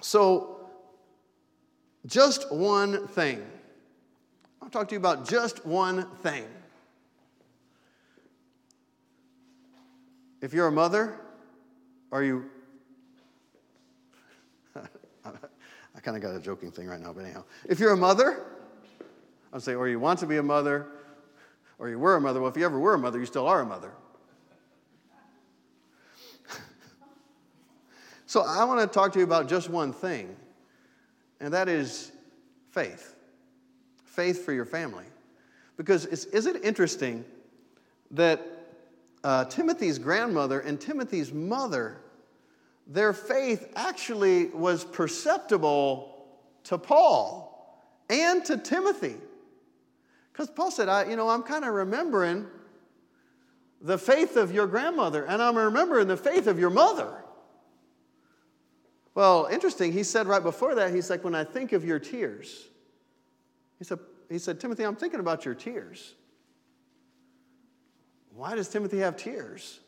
So, 0.00 0.53
just 2.06 2.52
one 2.52 3.06
thing. 3.08 3.44
I'll 4.60 4.70
talk 4.70 4.88
to 4.88 4.94
you 4.94 4.98
about 4.98 5.28
just 5.28 5.64
one 5.64 6.06
thing. 6.22 6.44
If 10.40 10.52
you're 10.52 10.66
a 10.66 10.72
mother, 10.72 11.18
are 12.12 12.22
you. 12.22 12.44
I 14.76 16.00
kind 16.02 16.16
of 16.16 16.22
got 16.22 16.34
a 16.36 16.40
joking 16.40 16.70
thing 16.70 16.86
right 16.86 17.00
now, 17.00 17.12
but 17.12 17.24
anyhow. 17.24 17.44
If 17.66 17.80
you're 17.80 17.92
a 17.92 17.96
mother, 17.96 18.44
I'll 19.52 19.60
say, 19.60 19.74
or 19.74 19.88
you 19.88 19.98
want 19.98 20.18
to 20.18 20.26
be 20.26 20.36
a 20.36 20.42
mother, 20.42 20.86
or 21.78 21.88
you 21.88 21.98
were 21.98 22.16
a 22.16 22.20
mother. 22.20 22.40
Well, 22.40 22.50
if 22.50 22.56
you 22.56 22.64
ever 22.64 22.78
were 22.78 22.94
a 22.94 22.98
mother, 22.98 23.18
you 23.18 23.26
still 23.26 23.46
are 23.46 23.62
a 23.62 23.66
mother. 23.66 23.92
so 28.26 28.42
I 28.42 28.64
want 28.64 28.80
to 28.80 28.86
talk 28.86 29.12
to 29.14 29.18
you 29.18 29.24
about 29.24 29.48
just 29.48 29.70
one 29.70 29.92
thing, 29.92 30.36
and 31.40 31.52
that 31.52 31.68
is 31.68 32.12
faith. 32.70 33.14
Faith 34.04 34.44
for 34.44 34.52
your 34.52 34.64
family. 34.64 35.04
Because 35.76 36.06
is 36.06 36.46
it 36.46 36.64
interesting 36.64 37.24
that 38.12 38.46
uh, 39.24 39.44
Timothy's 39.46 39.98
grandmother 39.98 40.60
and 40.60 40.80
Timothy's 40.80 41.32
mother, 41.32 41.98
their 42.86 43.12
faith 43.12 43.72
actually 43.74 44.46
was 44.48 44.84
perceptible 44.84 46.26
to 46.64 46.78
Paul 46.78 47.50
and 48.10 48.44
to 48.44 48.56
Timothy. 48.56 49.16
Because 50.32 50.50
Paul 50.50 50.70
said, 50.70 50.88
I, 50.88 51.08
you 51.08 51.16
know, 51.16 51.28
I'm 51.28 51.42
kind 51.42 51.64
of 51.64 51.72
remembering 51.74 52.46
the 53.80 53.98
faith 53.98 54.36
of 54.36 54.52
your 54.52 54.66
grandmother, 54.66 55.24
and 55.24 55.42
I'm 55.42 55.56
remembering 55.56 56.08
the 56.08 56.16
faith 56.16 56.46
of 56.46 56.58
your 56.58 56.70
mother. 56.70 57.23
Well, 59.14 59.46
interesting, 59.50 59.92
he 59.92 60.02
said 60.02 60.26
right 60.26 60.42
before 60.42 60.74
that, 60.74 60.92
he's 60.92 61.08
like, 61.08 61.22
when 61.22 61.34
I 61.34 61.44
think 61.44 61.72
of 61.72 61.84
your 61.84 61.98
tears, 61.98 62.68
he 63.78 63.84
said, 63.84 63.98
he 64.28 64.38
said, 64.38 64.58
Timothy, 64.58 64.82
I'm 64.84 64.96
thinking 64.96 65.20
about 65.20 65.44
your 65.44 65.54
tears. 65.54 66.14
Why 68.34 68.56
does 68.56 68.68
Timothy 68.68 68.98
have 68.98 69.16
tears? 69.16 69.78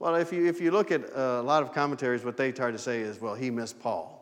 Well, 0.00 0.16
if 0.16 0.32
you, 0.32 0.46
if 0.46 0.60
you 0.60 0.70
look 0.70 0.90
at 0.90 1.04
uh, 1.16 1.38
a 1.40 1.42
lot 1.42 1.62
of 1.62 1.72
commentaries, 1.72 2.24
what 2.24 2.36
they 2.36 2.50
try 2.50 2.70
to 2.70 2.78
say 2.78 3.00
is, 3.00 3.20
well, 3.20 3.34
he 3.34 3.50
missed 3.50 3.78
Paul. 3.80 4.14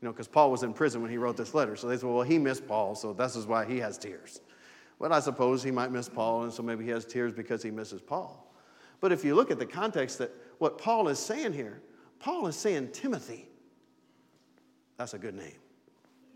You 0.00 0.06
know, 0.06 0.12
because 0.12 0.28
Paul 0.28 0.50
was 0.50 0.64
in 0.64 0.72
prison 0.72 1.02
when 1.02 1.10
he 1.10 1.16
wrote 1.16 1.36
this 1.36 1.54
letter. 1.54 1.76
So 1.76 1.86
they 1.86 1.96
say, 1.96 2.06
well, 2.06 2.22
he 2.22 2.38
missed 2.38 2.66
Paul, 2.66 2.94
so 2.94 3.12
this 3.12 3.36
is 3.36 3.46
why 3.46 3.64
he 3.64 3.78
has 3.78 3.98
tears. 3.98 4.40
Well, 4.98 5.12
I 5.12 5.20
suppose 5.20 5.62
he 5.62 5.70
might 5.70 5.90
miss 5.90 6.08
Paul, 6.08 6.44
and 6.44 6.52
so 6.52 6.62
maybe 6.62 6.84
he 6.84 6.90
has 6.90 7.04
tears 7.04 7.32
because 7.32 7.62
he 7.62 7.70
misses 7.70 8.00
Paul. 8.00 8.52
But 9.00 9.10
if 9.10 9.24
you 9.24 9.34
look 9.34 9.50
at 9.50 9.58
the 9.58 9.66
context 9.66 10.18
that 10.18 10.30
what 10.58 10.78
Paul 10.78 11.08
is 11.08 11.18
saying 11.18 11.52
here, 11.52 11.82
Paul 12.22 12.46
is 12.46 12.54
saying 12.54 12.90
Timothy. 12.92 13.48
That's 14.96 15.12
a 15.12 15.18
good 15.18 15.34
name. 15.34 15.58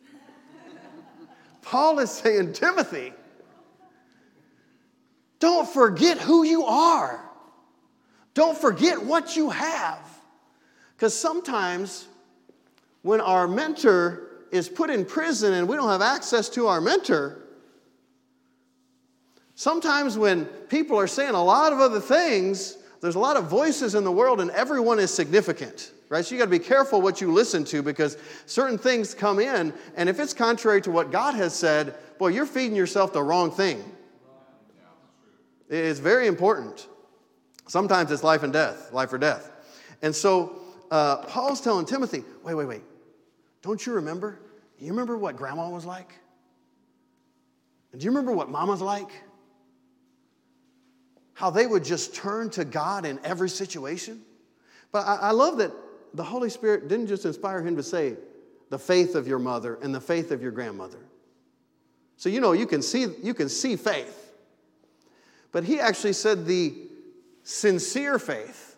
Paul 1.62 2.00
is 2.00 2.10
saying 2.10 2.54
Timothy. 2.54 3.12
Don't 5.38 5.68
forget 5.68 6.18
who 6.18 6.42
you 6.42 6.64
are. 6.64 7.20
Don't 8.34 8.58
forget 8.58 9.00
what 9.00 9.36
you 9.36 9.50
have. 9.50 10.00
Because 10.96 11.16
sometimes 11.16 12.08
when 13.02 13.20
our 13.20 13.46
mentor 13.46 14.28
is 14.50 14.68
put 14.68 14.90
in 14.90 15.04
prison 15.04 15.52
and 15.52 15.68
we 15.68 15.76
don't 15.76 15.88
have 15.88 16.02
access 16.02 16.48
to 16.48 16.66
our 16.66 16.80
mentor, 16.80 17.44
sometimes 19.54 20.18
when 20.18 20.46
people 20.46 20.98
are 20.98 21.06
saying 21.06 21.34
a 21.34 21.44
lot 21.44 21.72
of 21.72 21.78
other 21.78 22.00
things, 22.00 22.76
there's 23.06 23.14
a 23.14 23.20
lot 23.20 23.36
of 23.36 23.44
voices 23.44 23.94
in 23.94 24.02
the 24.02 24.10
world 24.10 24.40
and 24.40 24.50
everyone 24.50 24.98
is 24.98 25.14
significant, 25.14 25.92
right? 26.08 26.24
So 26.24 26.34
you 26.34 26.40
got 26.40 26.46
to 26.46 26.50
be 26.50 26.58
careful 26.58 27.00
what 27.00 27.20
you 27.20 27.32
listen 27.32 27.64
to 27.66 27.80
because 27.80 28.18
certain 28.46 28.76
things 28.76 29.14
come 29.14 29.38
in, 29.38 29.72
and 29.96 30.08
if 30.08 30.18
it's 30.18 30.34
contrary 30.34 30.82
to 30.82 30.90
what 30.90 31.12
God 31.12 31.36
has 31.36 31.54
said, 31.54 31.94
boy, 32.18 32.28
you're 32.28 32.46
feeding 32.46 32.74
yourself 32.74 33.12
the 33.12 33.22
wrong 33.22 33.52
thing. 33.52 33.84
It's 35.70 36.00
very 36.00 36.26
important. 36.26 36.88
Sometimes 37.68 38.10
it's 38.10 38.24
life 38.24 38.42
and 38.42 38.52
death, 38.52 38.92
life 38.92 39.12
or 39.12 39.18
death. 39.18 39.52
And 40.02 40.12
so 40.12 40.58
uh, 40.90 41.18
Paul's 41.18 41.60
telling 41.60 41.86
Timothy, 41.86 42.24
wait, 42.42 42.54
wait, 42.54 42.66
wait. 42.66 42.82
Don't 43.62 43.86
you 43.86 43.92
remember? 43.92 44.40
You 44.80 44.90
remember 44.90 45.16
what 45.16 45.36
grandma 45.36 45.70
was 45.70 45.84
like? 45.84 46.12
And 47.92 48.00
do 48.00 48.04
you 48.04 48.10
remember 48.10 48.32
what 48.32 48.50
mama's 48.50 48.80
like? 48.82 49.10
How 51.36 51.50
they 51.50 51.66
would 51.66 51.84
just 51.84 52.14
turn 52.14 52.48
to 52.50 52.64
God 52.64 53.04
in 53.04 53.20
every 53.22 53.50
situation? 53.50 54.22
But 54.90 55.06
I, 55.06 55.16
I 55.16 55.30
love 55.32 55.58
that 55.58 55.70
the 56.14 56.24
Holy 56.24 56.48
Spirit 56.48 56.88
didn't 56.88 57.08
just 57.08 57.26
inspire 57.26 57.62
him 57.62 57.76
to 57.76 57.82
say, 57.82 58.16
the 58.70 58.78
faith 58.78 59.14
of 59.14 59.28
your 59.28 59.38
mother 59.38 59.78
and 59.82 59.94
the 59.94 60.00
faith 60.00 60.30
of 60.30 60.40
your 60.40 60.50
grandmother. 60.50 60.98
So 62.16 62.30
you 62.30 62.40
know 62.40 62.52
you 62.52 62.66
can 62.66 62.80
see 62.80 63.06
you 63.22 63.34
can 63.34 63.50
see 63.50 63.76
faith. 63.76 64.32
But 65.52 65.62
he 65.62 65.78
actually 65.78 66.14
said 66.14 66.46
the 66.46 66.74
sincere 67.42 68.18
faith 68.18 68.76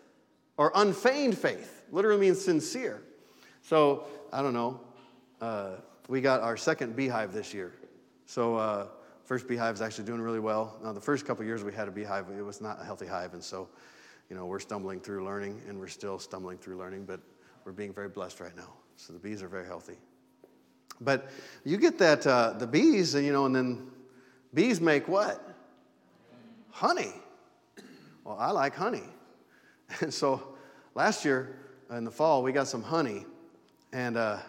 or 0.57 0.73
unfeigned 0.75 1.37
faith. 1.37 1.85
Literally 1.93 2.19
means 2.19 2.43
sincere. 2.43 3.01
So 3.61 4.03
I 4.33 4.41
don't 4.41 4.53
know. 4.53 4.81
Uh, 5.39 5.75
we 6.09 6.19
got 6.19 6.41
our 6.41 6.57
second 6.57 6.97
beehive 6.97 7.31
this 7.31 7.53
year. 7.53 7.73
So, 8.25 8.57
uh, 8.57 8.87
first 9.29 9.47
beehive 9.47 9.75
is 9.75 9.81
actually 9.83 10.05
doing 10.05 10.19
really 10.19 10.39
well. 10.39 10.75
Now, 10.83 10.91
the 10.91 10.99
first 10.99 11.23
couple 11.23 11.45
years 11.45 11.63
we 11.63 11.71
had 11.71 11.87
a 11.87 11.91
beehive, 11.91 12.25
it 12.35 12.41
was 12.41 12.61
not 12.61 12.81
a 12.81 12.83
healthy 12.83 13.05
hive. 13.05 13.35
And 13.35 13.43
so, 13.43 13.69
you 14.27 14.35
know, 14.35 14.47
we're 14.47 14.59
stumbling 14.59 14.99
through 14.99 15.23
learning, 15.23 15.61
and 15.67 15.79
we're 15.79 15.87
still 15.87 16.17
stumbling 16.17 16.57
through 16.57 16.79
learning, 16.79 17.05
but 17.05 17.19
we're 17.63 17.71
being 17.71 17.93
very 17.93 18.09
blessed 18.09 18.39
right 18.39 18.57
now. 18.57 18.73
So, 18.95 19.13
the 19.13 19.19
bees 19.19 19.43
are 19.43 19.47
very 19.47 19.67
healthy. 19.67 19.97
But 20.99 21.29
you 21.63 21.77
get 21.77 21.99
that, 21.99 22.25
uh, 22.25 22.53
the 22.57 22.65
bees, 22.65 23.13
and, 23.13 23.23
you 23.23 23.31
know, 23.31 23.45
and 23.45 23.55
then 23.55 23.91
bees 24.55 24.81
make 24.81 25.07
what? 25.07 25.47
Honey. 26.71 27.13
Well, 28.23 28.35
I 28.39 28.49
like 28.49 28.75
honey. 28.75 29.03
And 30.01 30.11
so, 30.11 30.55
last 30.95 31.23
year 31.23 31.55
in 31.91 32.03
the 32.03 32.11
fall, 32.11 32.41
we 32.41 32.51
got 32.51 32.67
some 32.67 32.81
honey 32.81 33.27
and 33.93 34.17
uh, 34.17 34.39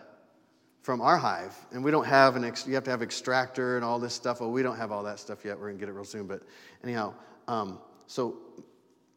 from 0.83 1.01
our 1.01 1.19
hive, 1.19 1.55
and 1.73 1.85
we 1.85 1.91
don't 1.91 2.07
have 2.07 2.37
an 2.37 2.45
ex- 2.45 2.67
you 2.67 2.75
have 2.75 2.85
to 2.85 2.91
have 2.91 3.03
extractor 3.03 3.77
and 3.77 3.85
all 3.85 3.99
this 3.99 4.15
stuff. 4.15 4.41
Well, 4.41 4.51
we 4.51 4.63
don't 4.63 4.77
have 4.77 4.93
all 4.93 5.03
that 5.03 5.19
stuff 5.19 5.45
yet. 5.45 5.59
We're 5.59 5.69
gonna 5.69 5.79
get 5.79 5.89
it 5.89 5.93
real 5.93 6.05
soon. 6.05 6.27
But 6.27 6.43
anyhow, 6.83 7.15
um, 7.49 7.79
so 8.07 8.37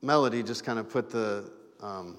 Melody 0.02 0.44
just 0.44 0.64
kind 0.66 0.80
of 0.80 0.90
put 0.90 1.10
the 1.10 1.50
um, 1.82 2.18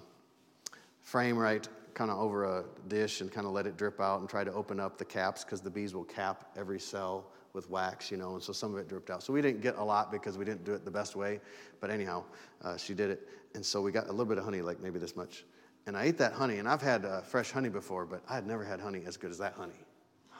frame 1.02 1.36
right 1.36 1.68
kind 1.94 2.10
of 2.10 2.18
over 2.18 2.44
a 2.44 2.64
dish 2.88 3.20
and 3.20 3.30
kind 3.30 3.46
of 3.46 3.52
let 3.52 3.66
it 3.66 3.76
drip 3.76 4.00
out 4.00 4.20
and 4.20 4.28
try 4.28 4.44
to 4.44 4.52
open 4.52 4.80
up 4.80 4.98
the 4.98 5.04
caps 5.04 5.44
because 5.44 5.60
the 5.60 5.70
bees 5.70 5.94
will 5.94 6.04
cap 6.04 6.50
every 6.56 6.80
cell 6.80 7.26
with 7.52 7.70
wax, 7.70 8.10
you 8.10 8.16
know, 8.16 8.34
and 8.34 8.42
so 8.42 8.52
some 8.52 8.74
of 8.74 8.80
it 8.80 8.88
dripped 8.88 9.10
out. 9.10 9.22
So 9.22 9.32
we 9.32 9.40
didn't 9.40 9.60
get 9.60 9.76
a 9.76 9.84
lot 9.84 10.10
because 10.10 10.36
we 10.36 10.44
didn't 10.44 10.64
do 10.64 10.74
it 10.74 10.84
the 10.84 10.90
best 10.90 11.14
way, 11.14 11.40
but 11.80 11.88
anyhow, 11.88 12.24
uh, 12.62 12.76
she 12.76 12.94
did 12.94 13.10
it, 13.10 13.28
and 13.54 13.64
so 13.64 13.80
we 13.80 13.92
got 13.92 14.08
a 14.08 14.10
little 14.10 14.24
bit 14.24 14.38
of 14.38 14.44
honey, 14.44 14.60
like 14.60 14.80
maybe 14.80 14.98
this 14.98 15.14
much, 15.14 15.44
and 15.86 15.96
I 15.96 16.04
ate 16.04 16.18
that 16.18 16.32
honey, 16.32 16.58
and 16.58 16.68
I've 16.68 16.82
had 16.82 17.04
uh, 17.04 17.20
fresh 17.20 17.50
honey 17.50 17.68
before, 17.68 18.06
but 18.06 18.22
I 18.28 18.34
had 18.34 18.46
never 18.46 18.64
had 18.64 18.80
honey 18.80 19.02
as 19.06 19.16
good 19.16 19.30
as 19.30 19.38
that 19.38 19.54
honey. 19.54 19.72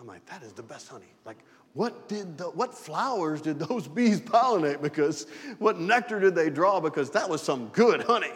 I'm 0.00 0.06
like, 0.06 0.24
that 0.26 0.42
is 0.42 0.52
the 0.52 0.62
best 0.62 0.88
honey. 0.88 1.12
Like, 1.24 1.38
what 1.74 2.08
did 2.08 2.38
the, 2.38 2.44
what 2.44 2.72
flowers 2.72 3.42
did 3.42 3.58
those 3.58 3.86
bees 3.88 4.20
pollinate? 4.20 4.80
Because 4.80 5.26
what 5.58 5.78
nectar 5.78 6.20
did 6.20 6.34
they 6.34 6.50
draw? 6.50 6.80
Because 6.80 7.10
that 7.10 7.28
was 7.28 7.42
some 7.42 7.68
good 7.68 8.02
honey. 8.02 8.32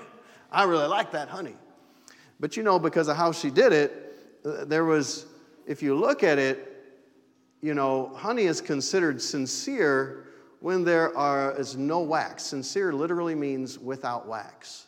I 0.50 0.64
really 0.64 0.86
like 0.86 1.12
that 1.12 1.28
honey. 1.28 1.54
But 2.40 2.56
you 2.56 2.62
know, 2.62 2.78
because 2.78 3.08
of 3.08 3.16
how 3.16 3.32
she 3.32 3.50
did 3.50 3.72
it, 3.72 4.14
uh, 4.44 4.64
there 4.64 4.84
was, 4.84 5.26
if 5.66 5.82
you 5.82 5.94
look 5.94 6.22
at 6.22 6.38
it, 6.38 6.64
you 7.60 7.74
know, 7.74 8.12
honey 8.14 8.44
is 8.44 8.60
considered 8.60 9.20
sincere 9.20 10.26
when 10.60 10.84
there 10.84 11.16
are, 11.16 11.58
is 11.58 11.76
no 11.76 12.00
wax. 12.00 12.44
Sincere 12.44 12.92
literally 12.92 13.34
means 13.34 13.78
without 13.78 14.26
wax. 14.26 14.86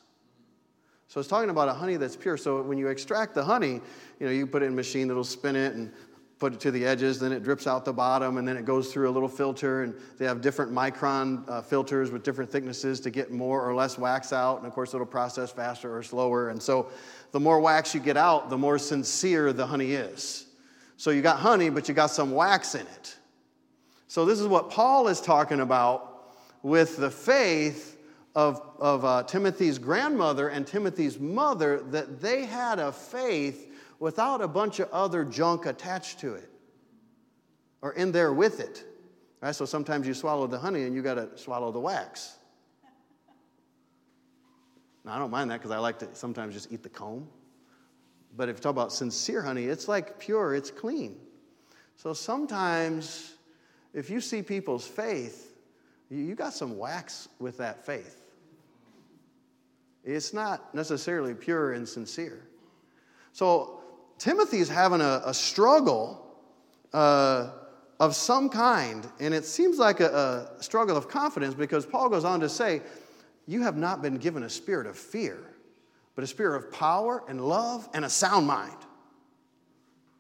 So 1.11 1.19
it's 1.19 1.29
talking 1.29 1.51
about 1.51 1.69
a 1.69 1.73
honey 1.73 1.97
that's 1.97 2.15
pure. 2.15 2.37
So 2.37 2.63
when 2.63 2.79
you 2.79 2.87
extract 2.87 3.35
the 3.35 3.43
honey, 3.43 3.81
you 4.21 4.27
know, 4.27 4.31
you 4.31 4.47
put 4.47 4.63
it 4.63 4.67
in 4.67 4.75
a 4.75 4.77
machine 4.77 5.09
that'll 5.09 5.25
spin 5.25 5.57
it 5.57 5.75
and 5.75 5.93
put 6.39 6.53
it 6.53 6.61
to 6.61 6.71
the 6.71 6.87
edges, 6.87 7.19
then 7.19 7.33
it 7.33 7.43
drips 7.43 7.67
out 7.67 7.85
the 7.85 7.93
bottom, 7.93 8.39
and 8.39 8.47
then 8.47 8.57
it 8.57 8.65
goes 8.65 8.93
through 8.93 9.11
a 9.11 9.11
little 9.11 9.29
filter, 9.29 9.83
and 9.83 9.93
they 10.19 10.25
have 10.25 10.41
different 10.41 10.71
micron 10.71 11.43
uh, 11.51 11.63
filters 11.63 12.13
with 12.13 12.23
different 12.23 12.49
thicknesses 12.49 13.01
to 13.01 13.11
get 13.11 13.33
more 13.33 13.69
or 13.69 13.75
less 13.75 13.99
wax 13.99 14.33
out, 14.33 14.59
and 14.59 14.67
of 14.69 14.73
course 14.73 14.95
it'll 14.95 15.05
process 15.05 15.51
faster 15.51 15.95
or 15.95 16.01
slower. 16.05 16.51
And 16.51 16.63
so 16.63 16.93
the 17.33 17.41
more 17.41 17.59
wax 17.59 17.93
you 17.93 18.01
get 18.01 18.17
out, 18.17 18.49
the 18.49 18.57
more 18.57 18.79
sincere 18.79 19.53
the 19.53 19.67
honey 19.67 19.95
is. 19.95 20.47
So 20.97 21.11
you 21.11 21.23
got 21.23 21.39
honey, 21.39 21.71
but 21.71 21.89
you 21.89 21.95
got 21.95 22.13
some 22.13 22.31
wax 22.31 22.77
in 22.77 22.87
it. 22.87 23.17
So 24.07 24.25
this 24.25 24.39
is 24.39 24.47
what 24.47 24.71
Paul 24.71 25.09
is 25.09 25.21
talking 25.21 25.59
about 25.59 26.31
with 26.63 26.99
the 26.99 27.11
faith 27.11 27.97
of, 28.35 28.61
of 28.79 29.05
uh, 29.05 29.23
Timothy's 29.25 29.79
grandmother 29.79 30.49
and 30.49 30.67
Timothy's 30.67 31.19
mother 31.19 31.81
that 31.91 32.21
they 32.21 32.45
had 32.45 32.79
a 32.79 32.93
faith 32.93 33.73
without 33.99 34.41
a 34.41 34.49
bunch 34.49 34.81
of 34.81 34.89
other 34.91 35.25
junk 35.25 35.67
attached 35.67 36.21
to 36.21 36.35
it 36.35 36.49
or 37.83 37.93
in 37.93 38.13
there 38.13 38.33
with 38.33 38.61
it. 38.61 38.85
Right? 39.41 39.55
So 39.55 39.65
sometimes 39.65 40.07
you 40.07 40.15
swallow 40.15 40.47
the 40.47 40.59
honey 40.59 40.85
and 40.85 40.95
you 40.95 41.03
got 41.03 41.15
to 41.15 41.37
swallow 41.37 41.73
the 41.73 41.81
wax. 41.81 42.37
Now, 45.05 45.15
I 45.15 45.19
don't 45.19 45.31
mind 45.31 45.51
that 45.51 45.59
because 45.59 45.71
I 45.71 45.79
like 45.79 45.99
to 46.01 46.09
sometimes 46.13 46.55
just 46.55 46.71
eat 46.71 46.83
the 46.83 46.89
comb. 46.89 47.27
But 48.37 48.49
if 48.49 48.57
you 48.57 48.61
talk 48.61 48.71
about 48.71 48.93
sincere 48.93 49.43
honey, 49.43 49.65
it's 49.65 49.89
like 49.89 50.19
pure, 50.19 50.55
it's 50.55 50.71
clean. 50.71 51.17
So 51.97 52.13
sometimes 52.13 53.35
if 53.93 54.09
you 54.09 54.21
see 54.21 54.43
people's 54.43 54.87
faith, 54.87 55.55
you 56.11 56.35
got 56.35 56.53
some 56.53 56.79
wax 56.79 57.29
with 57.39 57.59
that 57.59 57.85
faith. 57.85 58.20
It's 60.05 60.33
not 60.33 60.75
necessarily 60.75 61.35
pure 61.35 61.73
and 61.73 61.89
sincere. 61.89 62.47
So 63.33 63.81
Timothy's 64.19 64.69
having 64.69 65.01
a, 65.01 65.23
a 65.25 65.35
struggle 65.35 66.27
uh, 66.93 67.51
of 67.99 68.15
some 68.15 68.49
kind, 68.49 69.07
and 69.21 69.35
it 69.35 69.45
seems 69.45 69.79
like 69.79 70.01
a, 70.01 70.51
a 70.59 70.63
struggle 70.63 70.97
of 70.97 71.09
confidence 71.09 71.55
because 71.55 71.87
Paul 71.87 72.09
goes 72.09 72.25
on 72.25 72.41
to 72.41 72.49
say, 72.49 72.83
You 73.47 73.63
have 73.63 73.77
not 73.77 74.03
been 74.03 74.17
given 74.17 74.43
a 74.43 74.51
spirit 74.51 74.87
of 74.87 74.97
fear, 74.97 75.39
but 76.15 76.25
a 76.25 76.27
spirit 76.27 76.57
of 76.57 76.73
power 76.73 77.23
and 77.29 77.47
love 77.47 77.89
and 77.95 78.05
a 78.05 78.11
sound 78.11 78.47
mind. 78.47 78.77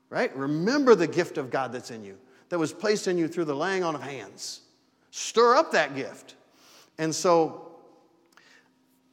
Right? 0.08 0.34
Remember 0.36 0.94
the 0.94 1.06
gift 1.06 1.38
of 1.38 1.50
God 1.50 1.72
that's 1.72 1.90
in 1.90 2.04
you, 2.04 2.18
that 2.48 2.58
was 2.58 2.72
placed 2.72 3.06
in 3.06 3.16
you 3.16 3.28
through 3.28 3.44
the 3.46 3.56
laying 3.56 3.84
on 3.84 3.94
of 3.94 4.02
hands. 4.02 4.60
Stir 5.10 5.56
up 5.56 5.72
that 5.72 5.94
gift. 5.94 6.34
And 6.98 7.14
so, 7.14 7.69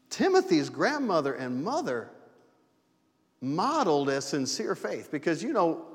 Timothy's 0.09 0.69
grandmother 0.69 1.33
and 1.33 1.63
mother 1.63 2.09
modeled 3.41 4.09
a 4.09 4.21
sincere 4.21 4.75
faith 4.75 5.09
because, 5.11 5.43
you 5.43 5.53
know, 5.53 5.85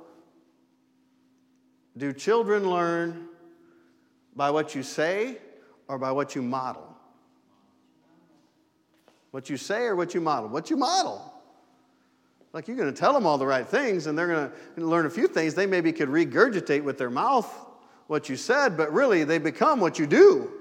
do 1.96 2.12
children 2.12 2.68
learn 2.68 3.28
by 4.34 4.50
what 4.50 4.74
you 4.74 4.82
say 4.82 5.38
or 5.88 5.98
by 5.98 6.12
what 6.12 6.34
you 6.34 6.42
model? 6.42 6.96
What 9.30 9.50
you 9.50 9.56
say 9.56 9.84
or 9.84 9.96
what 9.96 10.14
you 10.14 10.20
model? 10.20 10.48
What 10.48 10.70
you 10.70 10.76
model. 10.76 11.32
Like 12.52 12.68
you're 12.68 12.76
going 12.76 12.92
to 12.92 12.98
tell 12.98 13.14
them 13.14 13.26
all 13.26 13.38
the 13.38 13.46
right 13.46 13.66
things 13.66 14.06
and 14.06 14.16
they're 14.16 14.26
going 14.26 14.50
to 14.76 14.86
learn 14.86 15.06
a 15.06 15.10
few 15.10 15.26
things. 15.26 15.54
They 15.54 15.66
maybe 15.66 15.92
could 15.92 16.08
regurgitate 16.08 16.82
with 16.82 16.98
their 16.98 17.10
mouth 17.10 17.50
what 18.08 18.28
you 18.28 18.36
said, 18.36 18.76
but 18.76 18.92
really 18.92 19.24
they 19.24 19.38
become 19.38 19.80
what 19.80 19.98
you 19.98 20.06
do. 20.06 20.52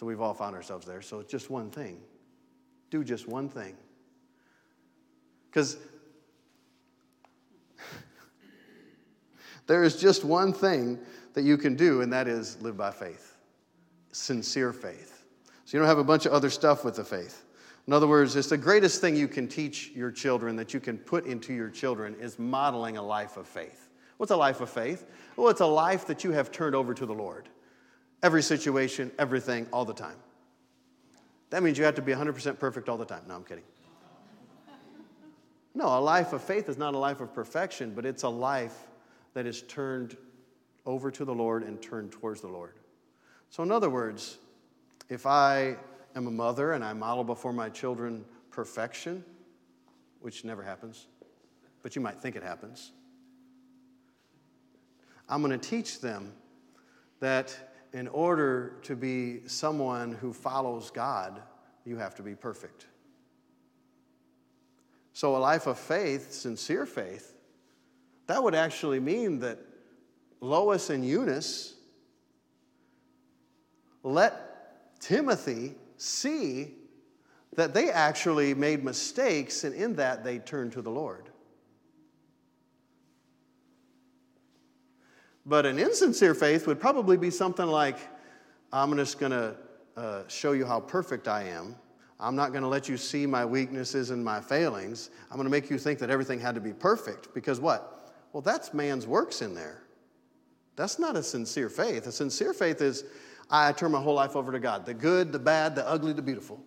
So 0.00 0.06
we've 0.06 0.22
all 0.22 0.32
found 0.32 0.56
ourselves 0.56 0.86
there. 0.86 1.02
So 1.02 1.20
it's 1.20 1.30
just 1.30 1.50
one 1.50 1.68
thing. 1.70 2.00
Do 2.88 3.04
just 3.04 3.28
one 3.28 3.50
thing. 3.50 3.76
Because 5.50 5.76
there 9.66 9.84
is 9.84 10.00
just 10.00 10.24
one 10.24 10.54
thing 10.54 10.98
that 11.34 11.42
you 11.42 11.58
can 11.58 11.76
do, 11.76 12.00
and 12.00 12.10
that 12.14 12.28
is 12.28 12.56
live 12.62 12.78
by 12.78 12.92
faith 12.92 13.36
sincere 14.12 14.72
faith. 14.72 15.26
So 15.66 15.76
you 15.76 15.80
don't 15.80 15.88
have 15.88 15.98
a 15.98 16.04
bunch 16.04 16.24
of 16.24 16.32
other 16.32 16.48
stuff 16.48 16.82
with 16.82 16.96
the 16.96 17.04
faith. 17.04 17.44
In 17.86 17.92
other 17.92 18.06
words, 18.06 18.36
it's 18.36 18.48
the 18.48 18.56
greatest 18.56 19.02
thing 19.02 19.14
you 19.14 19.28
can 19.28 19.48
teach 19.48 19.90
your 19.94 20.10
children, 20.10 20.56
that 20.56 20.72
you 20.72 20.80
can 20.80 20.96
put 20.96 21.26
into 21.26 21.52
your 21.52 21.68
children, 21.68 22.16
is 22.18 22.38
modeling 22.38 22.96
a 22.96 23.02
life 23.02 23.36
of 23.36 23.46
faith. 23.46 23.90
What's 24.16 24.32
a 24.32 24.36
life 24.36 24.62
of 24.62 24.70
faith? 24.70 25.04
Well, 25.36 25.50
it's 25.50 25.60
a 25.60 25.66
life 25.66 26.06
that 26.06 26.24
you 26.24 26.32
have 26.32 26.50
turned 26.50 26.74
over 26.74 26.94
to 26.94 27.04
the 27.04 27.12
Lord. 27.12 27.50
Every 28.22 28.42
situation, 28.42 29.10
everything, 29.18 29.66
all 29.72 29.84
the 29.84 29.94
time. 29.94 30.16
That 31.50 31.62
means 31.62 31.78
you 31.78 31.84
have 31.84 31.96
to 31.96 32.02
be 32.02 32.12
100% 32.12 32.58
perfect 32.58 32.88
all 32.88 32.96
the 32.96 33.04
time. 33.04 33.22
No, 33.26 33.34
I'm 33.34 33.44
kidding. 33.44 33.64
No, 35.74 35.86
a 35.86 36.00
life 36.00 36.32
of 36.32 36.42
faith 36.42 36.68
is 36.68 36.76
not 36.76 36.94
a 36.94 36.98
life 36.98 37.20
of 37.20 37.32
perfection, 37.32 37.92
but 37.94 38.04
it's 38.04 38.24
a 38.24 38.28
life 38.28 38.88
that 39.34 39.46
is 39.46 39.62
turned 39.62 40.16
over 40.84 41.10
to 41.10 41.24
the 41.24 41.34
Lord 41.34 41.62
and 41.62 41.80
turned 41.80 42.12
towards 42.12 42.40
the 42.40 42.48
Lord. 42.48 42.74
So, 43.50 43.62
in 43.62 43.70
other 43.70 43.90
words, 43.90 44.38
if 45.08 45.26
I 45.26 45.76
am 46.16 46.26
a 46.26 46.30
mother 46.30 46.72
and 46.72 46.84
I 46.84 46.92
model 46.92 47.24
before 47.24 47.52
my 47.52 47.68
children 47.68 48.24
perfection, 48.50 49.24
which 50.20 50.44
never 50.44 50.62
happens, 50.62 51.06
but 51.82 51.94
you 51.94 52.02
might 52.02 52.20
think 52.20 52.36
it 52.36 52.42
happens, 52.42 52.92
I'm 55.28 55.42
going 55.42 55.58
to 55.58 55.68
teach 55.68 56.00
them 56.00 56.32
that 57.20 57.69
in 57.92 58.08
order 58.08 58.76
to 58.82 58.94
be 58.94 59.46
someone 59.46 60.12
who 60.12 60.32
follows 60.32 60.90
God, 60.90 61.42
you 61.84 61.96
have 61.96 62.14
to 62.16 62.22
be 62.22 62.34
perfect. 62.34 62.86
So, 65.12 65.36
a 65.36 65.38
life 65.38 65.66
of 65.66 65.78
faith, 65.78 66.32
sincere 66.32 66.86
faith, 66.86 67.34
that 68.26 68.42
would 68.42 68.54
actually 68.54 69.00
mean 69.00 69.40
that 69.40 69.58
Lois 70.40 70.90
and 70.90 71.04
Eunice 71.04 71.74
let 74.02 75.00
Timothy 75.00 75.74
see 75.96 76.74
that 77.56 77.74
they 77.74 77.90
actually 77.90 78.54
made 78.54 78.84
mistakes, 78.84 79.64
and 79.64 79.74
in 79.74 79.96
that 79.96 80.22
they 80.22 80.38
turned 80.38 80.72
to 80.72 80.82
the 80.82 80.90
Lord. 80.90 81.29
But 85.50 85.66
an 85.66 85.80
insincere 85.80 86.32
faith 86.32 86.68
would 86.68 86.78
probably 86.78 87.16
be 87.16 87.28
something 87.28 87.66
like, 87.66 87.96
I'm 88.72 88.96
just 88.96 89.18
going 89.18 89.32
to 89.32 89.56
uh, 89.96 90.22
show 90.28 90.52
you 90.52 90.64
how 90.64 90.78
perfect 90.78 91.26
I 91.26 91.42
am. 91.42 91.74
I'm 92.20 92.36
not 92.36 92.52
going 92.52 92.62
to 92.62 92.68
let 92.68 92.88
you 92.88 92.96
see 92.96 93.26
my 93.26 93.44
weaknesses 93.44 94.10
and 94.10 94.24
my 94.24 94.40
failings. 94.40 95.10
I'm 95.28 95.36
going 95.36 95.46
to 95.46 95.50
make 95.50 95.68
you 95.68 95.76
think 95.76 95.98
that 95.98 96.08
everything 96.08 96.38
had 96.38 96.54
to 96.54 96.60
be 96.60 96.72
perfect. 96.72 97.34
Because 97.34 97.58
what? 97.58 98.12
Well, 98.32 98.42
that's 98.42 98.72
man's 98.72 99.08
works 99.08 99.42
in 99.42 99.52
there. 99.52 99.82
That's 100.76 101.00
not 101.00 101.16
a 101.16 101.22
sincere 101.22 101.68
faith. 101.68 102.06
A 102.06 102.12
sincere 102.12 102.52
faith 102.52 102.80
is 102.80 103.02
I 103.50 103.72
turn 103.72 103.90
my 103.90 104.00
whole 104.00 104.14
life 104.14 104.36
over 104.36 104.52
to 104.52 104.60
God 104.60 104.86
the 104.86 104.94
good, 104.94 105.32
the 105.32 105.40
bad, 105.40 105.74
the 105.74 105.84
ugly, 105.84 106.12
the 106.12 106.22
beautiful. 106.22 106.62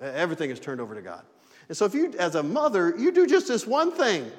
Everything 0.00 0.48
is 0.48 0.58
turned 0.58 0.80
over 0.80 0.94
to 0.94 1.02
God. 1.02 1.26
And 1.68 1.76
so, 1.76 1.84
if 1.84 1.92
you, 1.92 2.14
as 2.18 2.34
a 2.34 2.42
mother, 2.42 2.94
you 2.96 3.12
do 3.12 3.26
just 3.26 3.46
this 3.46 3.66
one 3.66 3.92
thing, 3.92 4.32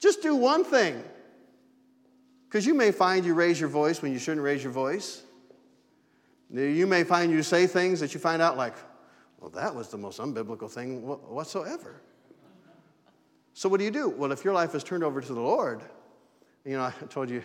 just 0.00 0.20
do 0.20 0.36
one 0.36 0.64
thing. 0.64 1.02
Because 2.48 2.64
you 2.64 2.72
may 2.72 2.92
find 2.92 3.26
you 3.26 3.34
raise 3.34 3.60
your 3.60 3.68
voice 3.68 4.00
when 4.00 4.12
you 4.12 4.18
shouldn't 4.18 4.42
raise 4.42 4.62
your 4.62 4.72
voice. 4.72 5.22
You 6.50 6.86
may 6.86 7.04
find 7.04 7.30
you 7.30 7.42
say 7.42 7.66
things 7.66 8.00
that 8.00 8.14
you 8.14 8.20
find 8.20 8.40
out 8.40 8.56
like, 8.56 8.74
well, 9.38 9.50
that 9.50 9.74
was 9.74 9.88
the 9.88 9.98
most 9.98 10.18
unbiblical 10.18 10.70
thing 10.70 11.06
whatsoever. 11.06 12.00
So, 13.52 13.68
what 13.68 13.78
do 13.78 13.84
you 13.84 13.90
do? 13.90 14.08
Well, 14.08 14.32
if 14.32 14.44
your 14.44 14.54
life 14.54 14.74
is 14.74 14.82
turned 14.82 15.04
over 15.04 15.20
to 15.20 15.34
the 15.34 15.40
Lord, 15.40 15.82
you 16.64 16.76
know, 16.76 16.84
I 17.02 17.06
told 17.10 17.28
you, 17.28 17.42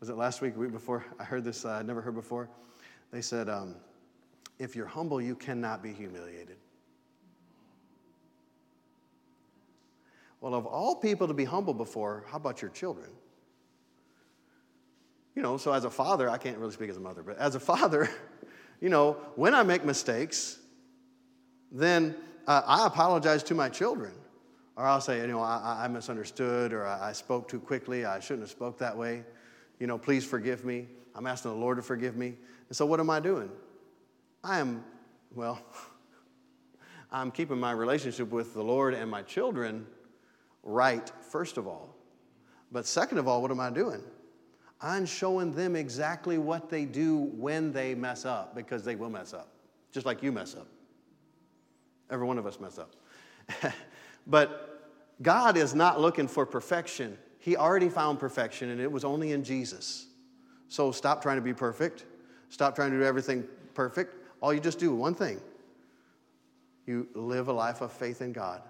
was 0.00 0.10
it 0.10 0.16
last 0.16 0.42
week, 0.42 0.56
week 0.56 0.72
before? 0.72 1.04
I 1.18 1.24
heard 1.24 1.44
this, 1.44 1.64
uh, 1.64 1.70
I'd 1.70 1.86
never 1.86 2.02
heard 2.02 2.14
before. 2.14 2.50
They 3.10 3.22
said, 3.22 3.48
um, 3.48 3.76
if 4.58 4.76
you're 4.76 4.86
humble, 4.86 5.20
you 5.20 5.34
cannot 5.34 5.82
be 5.82 5.92
humiliated. 5.92 6.56
Well, 10.40 10.54
of 10.54 10.66
all 10.66 10.96
people 10.96 11.26
to 11.28 11.34
be 11.34 11.44
humble 11.44 11.74
before, 11.74 12.24
how 12.28 12.36
about 12.36 12.60
your 12.60 12.70
children? 12.72 13.10
You 15.34 15.42
know, 15.42 15.56
so 15.56 15.72
as 15.72 15.84
a 15.84 15.90
father, 15.90 16.28
I 16.28 16.36
can't 16.36 16.58
really 16.58 16.72
speak 16.72 16.90
as 16.90 16.96
a 16.96 17.00
mother, 17.00 17.22
but 17.22 17.38
as 17.38 17.54
a 17.54 17.60
father, 17.60 18.10
you 18.80 18.88
know, 18.88 19.16
when 19.36 19.54
I 19.54 19.62
make 19.62 19.84
mistakes, 19.84 20.58
then 21.70 22.14
uh, 22.46 22.62
I 22.66 22.86
apologize 22.86 23.42
to 23.44 23.54
my 23.54 23.68
children. 23.68 24.12
Or 24.76 24.86
I'll 24.86 25.00
say, 25.00 25.20
you 25.20 25.26
know, 25.26 25.40
I, 25.40 25.84
I 25.84 25.88
misunderstood, 25.88 26.72
or 26.72 26.86
I, 26.86 27.10
I 27.10 27.12
spoke 27.12 27.48
too 27.48 27.60
quickly, 27.60 28.04
I 28.04 28.20
shouldn't 28.20 28.42
have 28.42 28.50
spoke 28.50 28.78
that 28.78 28.96
way. 28.96 29.24
You 29.78 29.86
know, 29.86 29.98
please 29.98 30.24
forgive 30.24 30.64
me. 30.64 30.86
I'm 31.14 31.26
asking 31.26 31.52
the 31.52 31.56
Lord 31.56 31.76
to 31.76 31.82
forgive 31.82 32.16
me. 32.16 32.34
And 32.68 32.76
so 32.76 32.86
what 32.86 33.00
am 33.00 33.10
I 33.10 33.20
doing? 33.20 33.50
I 34.42 34.58
am, 34.58 34.84
well, 35.34 35.60
I'm 37.12 37.30
keeping 37.30 37.58
my 37.58 37.72
relationship 37.72 38.30
with 38.30 38.54
the 38.54 38.62
Lord 38.62 38.94
and 38.94 39.10
my 39.10 39.22
children 39.22 39.86
right, 40.62 41.10
first 41.30 41.58
of 41.58 41.66
all. 41.66 41.94
But 42.70 42.86
second 42.86 43.18
of 43.18 43.28
all, 43.28 43.42
what 43.42 43.50
am 43.50 43.60
I 43.60 43.70
doing? 43.70 44.02
I'm 44.82 45.06
showing 45.06 45.52
them 45.52 45.76
exactly 45.76 46.38
what 46.38 46.68
they 46.68 46.84
do 46.84 47.16
when 47.16 47.72
they 47.72 47.94
mess 47.94 48.24
up, 48.24 48.54
because 48.54 48.84
they 48.84 48.96
will 48.96 49.10
mess 49.10 49.32
up, 49.32 49.48
just 49.92 50.04
like 50.04 50.22
you 50.22 50.32
mess 50.32 50.54
up. 50.56 50.66
Every 52.10 52.26
one 52.26 52.36
of 52.36 52.46
us 52.46 52.58
mess 52.58 52.78
up. 52.78 52.94
but 54.26 54.90
God 55.22 55.56
is 55.56 55.74
not 55.74 56.00
looking 56.00 56.26
for 56.26 56.44
perfection. 56.44 57.16
He 57.38 57.56
already 57.56 57.88
found 57.88 58.18
perfection, 58.18 58.70
and 58.70 58.80
it 58.80 58.90
was 58.90 59.04
only 59.04 59.32
in 59.32 59.44
Jesus. 59.44 60.06
So 60.68 60.90
stop 60.90 61.22
trying 61.22 61.36
to 61.36 61.42
be 61.42 61.54
perfect. 61.54 62.06
Stop 62.48 62.74
trying 62.74 62.90
to 62.90 62.98
do 62.98 63.04
everything 63.04 63.44
perfect. 63.74 64.16
All 64.40 64.52
you 64.52 64.60
just 64.60 64.78
do 64.78 64.94
one 64.94 65.14
thing 65.14 65.40
you 66.86 67.06
live 67.14 67.48
a 67.48 67.52
life 67.52 67.80
of 67.80 67.92
faith 67.92 68.22
in 68.22 68.32
God. 68.32 68.62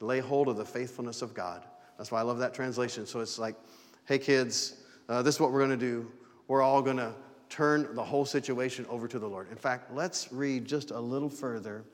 Lay 0.00 0.20
hold 0.20 0.48
of 0.48 0.56
the 0.56 0.64
faithfulness 0.64 1.20
of 1.20 1.34
God. 1.34 1.64
That's 1.96 2.12
why 2.12 2.20
I 2.20 2.22
love 2.22 2.38
that 2.38 2.54
translation. 2.54 3.06
So 3.06 3.20
it's 3.20 3.38
like, 3.38 3.56
hey, 4.04 4.18
kids, 4.18 4.74
uh, 5.08 5.22
this 5.22 5.36
is 5.36 5.40
what 5.40 5.52
we're 5.52 5.64
going 5.64 5.70
to 5.70 5.76
do. 5.76 6.10
We're 6.48 6.62
all 6.62 6.82
going 6.82 6.96
to 6.98 7.14
turn 7.48 7.94
the 7.94 8.04
whole 8.04 8.24
situation 8.24 8.86
over 8.88 9.08
to 9.08 9.18
the 9.18 9.26
Lord. 9.26 9.50
In 9.50 9.56
fact, 9.56 9.92
let's 9.94 10.32
read 10.32 10.64
just 10.64 10.90
a 10.90 11.00
little 11.00 11.30
further. 11.30 11.84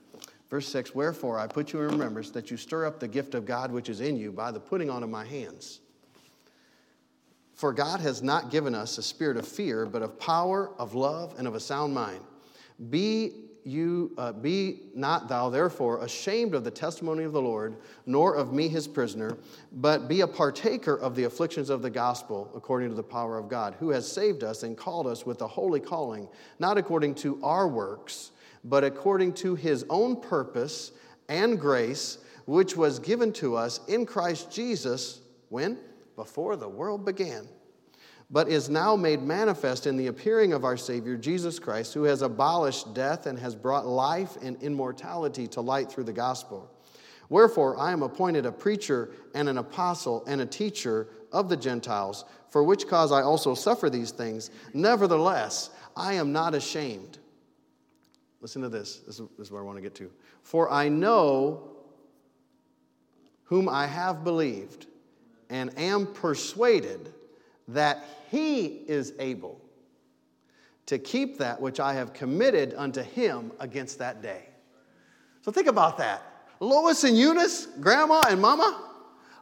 Verse 0.51 0.69
6 0.69 0.95
Wherefore 0.95 1.39
I 1.39 1.47
put 1.47 1.73
you 1.73 1.81
in 1.83 1.91
remembrance 1.91 2.31
that 2.31 2.51
you 2.51 2.57
stir 2.57 2.87
up 2.87 3.01
the 3.01 3.09
gift 3.09 3.35
of 3.35 3.47
God 3.47 3.71
which 3.73 3.89
is 3.89 4.01
in 4.01 4.17
you 4.17 4.33
by 4.33 4.51
the 4.51 4.61
putting 4.61 4.91
on 4.91 5.03
of 5.03 5.11
my 5.11 5.25
hands. 5.25 5.81
For 7.55 7.73
God 7.73 8.01
has 8.01 8.23
not 8.23 8.51
given 8.51 8.75
us 8.75 8.99
a 8.99 9.03
spirit 9.03 9.37
of 9.37 9.47
fear, 9.47 9.87
but 9.87 10.03
of 10.03 10.19
power, 10.19 10.71
of 10.79 10.95
love, 10.95 11.35
and 11.39 11.47
of 11.47 11.55
a 11.55 11.61
sound 11.61 11.95
mind. 11.95 12.21
Be 12.91 13.33
you 13.65 14.13
uh, 14.19 14.33
be 14.33 14.81
not 14.95 15.29
thou 15.29 15.49
therefore 15.49 16.05
ashamed 16.05 16.55
of 16.55 16.65
the 16.65 16.71
testimony 16.71 17.25
of 17.25 17.33
the 17.33 17.41
Lord, 17.41 17.77
nor 18.07 18.35
of 18.35 18.53
me 18.53 18.69
his 18.69 18.87
prisoner, 18.87 19.37
but 19.73 20.07
be 20.07 20.21
a 20.21 20.27
partaker 20.27 20.95
of 20.95 21.17
the 21.17 21.25
afflictions 21.25 21.71
of 21.71 21.83
the 21.83 21.91
gospel 21.91 22.51
according 22.55 22.91
to 22.91 22.95
the 22.95 23.03
power 23.03 23.39
of 23.39 23.49
God, 23.49 23.75
who 23.81 23.91
has 23.91 24.11
saved 24.11 24.45
us 24.45 24.63
and 24.63 24.77
called 24.77 25.07
us 25.07 25.25
with 25.25 25.41
a 25.41 25.49
holy 25.49 25.81
calling, 25.81 26.29
not 26.59 26.79
according 26.79 27.15
to 27.17 27.41
our 27.43 27.67
works, 27.67 28.33
but 28.65 28.85
according 28.85 29.33
to 29.35 29.55
his 29.55 29.85
own 29.89 30.21
purpose 30.21 30.93
and 31.29 31.59
grace, 31.59 32.19
which 32.47 32.77
was 32.77 32.99
given 32.99 33.33
to 33.33 33.57
us 33.57 33.81
in 33.89 34.05
Christ 34.05 34.53
Jesus 34.53 35.21
when? 35.49 35.79
Before 36.17 36.57
the 36.57 36.69
world 36.69 37.05
began 37.05 37.49
but 38.31 38.49
is 38.49 38.69
now 38.69 38.97
made 38.97 39.23
manifest 39.23 39.87
in 39.87 39.97
the 39.97 40.07
appearing 40.07 40.53
of 40.53 40.65
our 40.65 40.77
Savior, 40.77 41.17
Jesus 41.17 41.59
Christ, 41.59 41.95
who 41.95 42.05
has 42.05 42.23
abolished 42.23 42.95
death 42.95 43.27
and 43.27 43.39
has 43.39 43.55
brought 43.55 43.87
life 43.87 44.37
and 44.43 44.61
immortality 44.63 45.47
to 45.49 45.61
light 45.61 45.91
through 45.91 46.05
the 46.05 46.13
gospel. 46.13 46.71
Wherefore, 47.29 47.79
I 47.79 47.93
am 47.93 48.03
appointed 48.03 48.47
a 48.47 48.53
preacher 48.53 49.13
and 49.35 49.49
an 49.49 49.59
apostle 49.59 50.25
and 50.27 50.41
a 50.41 50.47
teacher 50.47 51.09
of 51.33 51.49
the 51.49 51.57
Gentiles, 51.57 52.25
for 52.51 52.63
which 52.63 52.87
cause 52.87 53.13
I 53.13 53.23
also 53.23 53.55
suffer 53.55 53.91
these 53.91 54.11
things. 54.11 54.51
Nevertheless, 54.73 55.71
I 55.97 56.15
am 56.15 56.33
not 56.33 56.55
ashamed. 56.55 57.19
Listen 58.41 58.63
to 58.63 58.69
this. 58.69 58.99
This 59.07 59.21
is 59.39 59.51
where 59.51 59.63
I 59.63 59.65
want 59.65 59.79
to 59.79 59.83
get 59.83 59.95
to. 59.97 60.11
For 60.43 60.71
I 60.71 60.89
know 60.89 61.71
whom 63.45 63.69
I 63.69 63.87
have 63.87 64.23
believed 64.23 64.87
and 65.51 65.77
am 65.79 66.07
persuaded 66.07 67.13
that 67.69 68.05
he 68.31 68.67
is 68.67 69.13
able 69.19 69.61
to 70.87 70.99
keep 70.99 71.39
that 71.39 71.61
which 71.61 71.81
I 71.81 71.95
have 71.95 72.13
committed 72.13 72.75
unto 72.77 73.03
him 73.03 73.53
against 73.59 73.99
that 74.01 74.23
day. 74.23 74.49
So 75.43 75.51
think 75.51 75.67
about 75.67 75.99
that. 75.99 76.23
Lois 76.61 77.05
and 77.05 77.17
Eunice, 77.17 77.67
grandma 77.81 78.23
and 78.29 78.41
mama, 78.41 78.83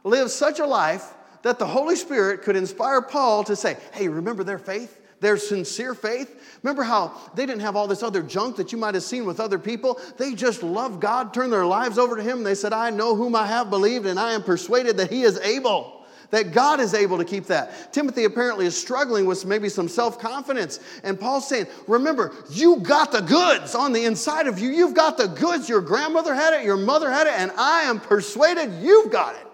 lived 0.03 0.31
such 0.31 0.59
a 0.59 0.65
life 0.65 1.13
that 1.43 1.59
the 1.59 1.65
Holy 1.65 1.95
Spirit 1.95 2.41
could 2.41 2.55
inspire 2.55 3.01
Paul 3.01 3.43
to 3.45 3.55
say, 3.55 3.77
Hey, 3.93 4.07
remember 4.07 4.43
their 4.43 4.57
faith? 4.57 5.01
Their 5.19 5.37
sincere 5.37 5.93
faith. 5.93 6.59
Remember 6.63 6.83
how 6.83 7.13
they 7.33 7.45
didn't 7.45 7.61
have 7.61 7.77
all 7.77 7.87
this 7.87 8.03
other 8.03 8.21
junk 8.21 8.57
that 8.57 8.73
you 8.73 8.77
might 8.77 8.93
have 8.93 9.03
seen 9.03 9.25
with 9.25 9.39
other 9.39 9.57
people? 9.57 9.99
They 10.17 10.33
just 10.33 10.63
loved 10.63 10.99
God, 10.99 11.33
turned 11.33 11.53
their 11.53 11.65
lives 11.65 11.97
over 11.97 12.17
to 12.17 12.23
Him. 12.23 12.43
They 12.43 12.55
said, 12.55 12.73
I 12.73 12.89
know 12.89 13.15
whom 13.15 13.33
I 13.33 13.47
have 13.47 13.69
believed, 13.69 14.05
and 14.05 14.19
I 14.19 14.33
am 14.33 14.43
persuaded 14.43 14.97
that 14.97 15.09
He 15.09 15.23
is 15.23 15.39
able 15.39 16.02
that 16.33 16.51
God 16.51 16.79
is 16.79 16.95
able 16.95 17.19
to 17.19 17.23
keep 17.23 17.45
that. 17.45 17.93
Timothy 17.93 18.23
apparently 18.23 18.65
is 18.65 18.75
struggling 18.75 19.27
with 19.27 19.45
maybe 19.45 19.69
some 19.69 19.87
self 19.87 20.17
confidence. 20.17 20.79
And 21.03 21.19
Paul's 21.19 21.47
saying, 21.47 21.67
Remember, 21.87 22.33
you 22.49 22.77
got 22.77 23.11
the 23.11 23.21
goods 23.21 23.75
on 23.75 23.93
the 23.93 24.05
inside 24.05 24.47
of 24.47 24.57
you. 24.57 24.71
You've 24.71 24.95
got 24.95 25.15
the 25.15 25.27
goods. 25.27 25.69
Your 25.69 25.79
grandmother 25.79 26.33
had 26.33 26.55
it, 26.55 26.65
your 26.65 26.75
mother 26.75 27.11
had 27.11 27.27
it, 27.27 27.33
and 27.33 27.51
I 27.55 27.81
am 27.83 27.99
persuaded 27.99 28.81
you've 28.81 29.11
got 29.11 29.35
it. 29.35 29.47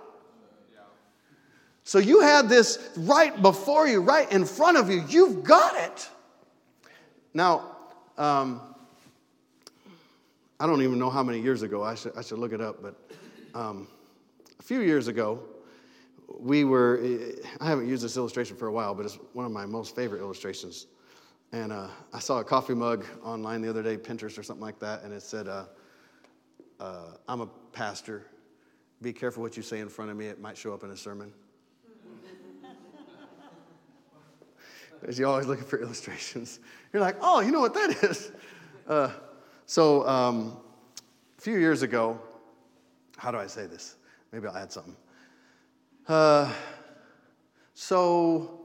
So 1.84 2.00
you 2.00 2.22
had 2.22 2.48
this 2.48 2.90
right 2.96 3.42
before 3.42 3.86
you, 3.86 4.00
right 4.00 4.32
in 4.32 4.46
front 4.46 4.78
of 4.78 4.90
you. 4.90 5.04
You've 5.10 5.44
got 5.44 5.76
it. 5.76 6.10
Now, 7.34 7.76
um, 8.18 8.62
I 10.62 10.66
don't 10.66 10.82
even 10.82 10.98
know 10.98 11.10
how 11.10 11.24
many 11.24 11.42
years 11.42 11.62
ago. 11.62 11.84
I 11.84 11.96
should, 11.96 12.16
I 12.16 12.22
should 12.22 12.40
look 12.40 12.54
it 12.54 12.62
up, 12.62 12.82
but 12.82 12.96
um, 13.54 13.86
a 14.62 14.64
few 14.64 14.80
years 14.80 15.10
ago, 15.10 15.44
we 16.38 16.64
were, 16.64 17.02
I 17.60 17.68
haven't 17.68 17.88
used 17.88 18.04
this 18.04 18.18
illustration 18.18 18.56
for 18.56 18.68
a 18.68 18.72
while, 18.72 18.94
but 18.94 19.06
it's 19.06 19.18
one 19.34 19.46
of 19.46 19.52
my 19.52 19.66
most 19.66 19.96
favorite 19.96 20.20
illustrations. 20.20 20.88
And 21.52 21.72
uh, 21.72 21.88
I 22.14 22.20
saw 22.20 22.40
a 22.40 22.44
coffee 22.44 22.76
mug 22.76 23.06
online 23.24 23.62
the 23.62 23.70
other 23.70 23.82
day, 23.82 23.98
Pinterest 23.98 24.38
or 24.38 24.44
something 24.44 24.64
like 24.64 24.80
that, 24.80 25.04
and 25.04 25.14
it 25.14 25.24
said, 25.24 25.48
uh, 25.48 25.66
uh, 26.80 27.14
I'm 27.28 27.42
a 27.42 27.48
pastor. 27.74 28.26
Be 29.02 29.14
careful 29.14 29.42
what 29.42 29.58
you 29.58 29.64
say 29.64 29.80
in 29.80 29.90
front 29.90 30.12
of 30.12 30.18
me, 30.18 30.28
it 30.28 30.40
might 30.40 30.58
show 30.58 30.74
up 30.74 30.84
in 30.84 30.92
a 30.92 30.98
sermon. 30.98 31.34
Because 35.02 35.18
you're 35.18 35.30
always 35.30 35.46
looking 35.48 35.64
for 35.64 35.82
illustrations. 35.82 36.60
You're 36.92 37.02
like, 37.02 37.16
oh, 37.22 37.40
you 37.40 37.52
know 37.52 37.62
what 37.62 37.74
that 37.74 38.04
is. 38.04 38.34
Uh, 38.86 39.12
so, 39.66 40.06
um, 40.06 40.58
a 41.38 41.42
few 41.42 41.58
years 41.58 41.84
ago, 41.84 42.20
how 43.16 43.32
do 43.32 43.38
I 43.38 43.48
say 43.48 43.66
this? 43.66 43.96
Maybe 44.34 44.48
I'll 44.48 44.58
add 44.58 44.74
something. 44.74 44.98
Uh, 46.10 46.52
so 47.76 48.62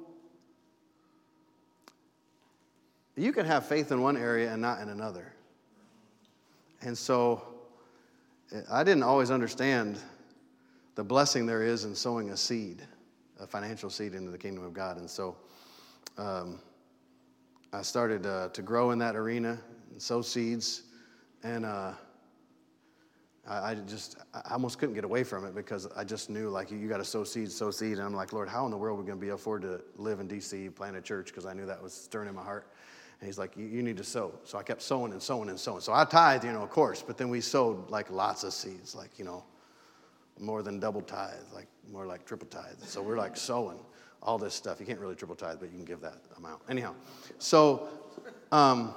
you 3.17 3.33
can 3.33 3.45
have 3.45 3.67
faith 3.67 3.93
in 3.93 4.01
one 4.01 4.17
area 4.17 4.51
and 4.51 4.63
not 4.63 4.81
in 4.81 4.89
another. 4.89 5.31
And 6.81 6.97
so 6.97 7.43
I 8.71 8.83
didn't 8.83 9.03
always 9.03 9.31
understand 9.31 9.99
the 10.95 11.05
blessing 11.05 11.45
there 11.45 11.63
is 11.63 11.85
in 11.85 11.95
sowing 11.95 12.31
a 12.31 12.37
seed, 12.37 12.81
a 13.39 13.47
financial 13.47 13.91
seed 13.91 14.15
into 14.15 14.31
the 14.31 14.39
kingdom 14.39 14.65
of 14.65 14.73
God. 14.73 14.97
And 14.97 15.11
so 15.11 15.37
um, 16.17 16.59
I 17.75 17.83
started 17.83 18.25
uh, 18.25 18.49
to 18.55 18.63
grow 18.63 18.93
in 18.93 18.99
that 19.01 19.17
arena 19.17 19.61
and 19.91 20.01
sow 20.01 20.23
seeds. 20.23 20.85
And 21.43 21.67
uh, 21.67 21.93
I, 23.47 23.75
just, 23.75 24.17
I 24.33 24.53
almost 24.53 24.79
couldn't 24.79 24.95
get 24.95 25.05
away 25.05 25.23
from 25.23 25.45
it 25.45 25.55
because 25.55 25.87
I 25.95 26.03
just 26.03 26.31
knew 26.31 26.49
like 26.49 26.71
you, 26.71 26.79
you 26.79 26.89
got 26.89 26.97
to 26.97 27.05
sow 27.05 27.25
seed, 27.25 27.53
sow 27.53 27.71
seed. 27.71 27.99
And 27.99 28.03
I'm 28.03 28.15
like, 28.15 28.33
Lord, 28.33 28.49
how 28.49 28.65
in 28.65 28.71
the 28.71 28.77
world 28.77 28.99
are 28.99 29.03
we 29.03 29.07
going 29.07 29.19
to 29.19 29.25
be 29.25 29.31
afford 29.31 29.63
to 29.63 29.83
live 29.97 30.21
in 30.21 30.29
D.C., 30.29 30.71
plant 30.71 30.97
a 30.97 31.03
church? 31.03 31.27
Because 31.27 31.45
I 31.45 31.53
knew 31.53 31.67
that 31.67 31.83
was 31.83 31.93
stirring 31.93 32.29
in 32.29 32.35
my 32.35 32.43
heart. 32.43 32.67
And 33.21 33.27
he's 33.27 33.39
like, 33.39 33.57
you 33.57 33.83
need 33.83 33.99
to 33.99 34.05
sow. 34.05 34.35
So 34.45 34.59
I 34.59 34.63
kept 34.63 34.83
sowing 34.83 35.13
and 35.13 35.23
sowing 35.23 35.49
and 35.51 35.61
sowing. 35.61 35.81
So 35.81 35.93
I 35.93 36.05
tithe, 36.05 36.45
you 36.45 36.53
know, 36.53 36.63
of 36.63 36.71
course, 36.71 37.03
but 37.03 37.19
then 37.19 37.29
we 37.29 37.41
sowed 37.41 37.91
like 37.91 38.11
lots 38.11 38.45
of 38.45 38.53
seeds, 38.53 38.95
like, 38.95 39.19
you 39.19 39.25
know, 39.25 39.45
more 40.39 40.63
than 40.63 40.81
double 40.81 41.03
tithe, 41.03 41.35
like 41.55 41.69
more 41.93 42.07
like 42.07 42.25
triple 42.25 42.49
tithe. 42.49 42.81
So 42.81 43.03
we're 43.03 43.19
like 43.19 43.37
sowing 43.37 43.79
all 44.23 44.39
this 44.39 44.55
stuff. 44.55 44.81
You 44.81 44.87
can't 44.87 44.99
really 44.99 45.15
triple 45.15 45.37
tithe, 45.37 45.59
but 45.61 45.71
you 45.71 45.77
can 45.77 45.85
give 45.85 46.01
that 46.01 46.19
amount. 46.37 46.63
Anyhow, 46.69 46.95
so, 47.39 47.89
um, 48.51 48.95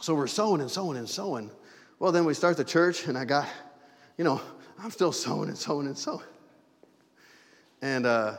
so 0.00 0.14
we're 0.14 0.26
sowing 0.26 0.60
and 0.60 0.70
sowing 0.70 0.96
and 0.96 1.08
sowing. 1.08 1.50
Well, 2.00 2.12
then 2.12 2.24
we 2.24 2.32
start 2.32 2.56
the 2.56 2.64
church, 2.64 3.08
and 3.08 3.18
I 3.18 3.26
got, 3.26 3.46
you 4.16 4.24
know, 4.24 4.40
I'm 4.82 4.90
still 4.90 5.12
sowing 5.12 5.50
and 5.50 5.58
sowing 5.58 5.86
and 5.86 5.96
sowing. 5.96 6.24
And 7.82 8.06
uh, 8.06 8.38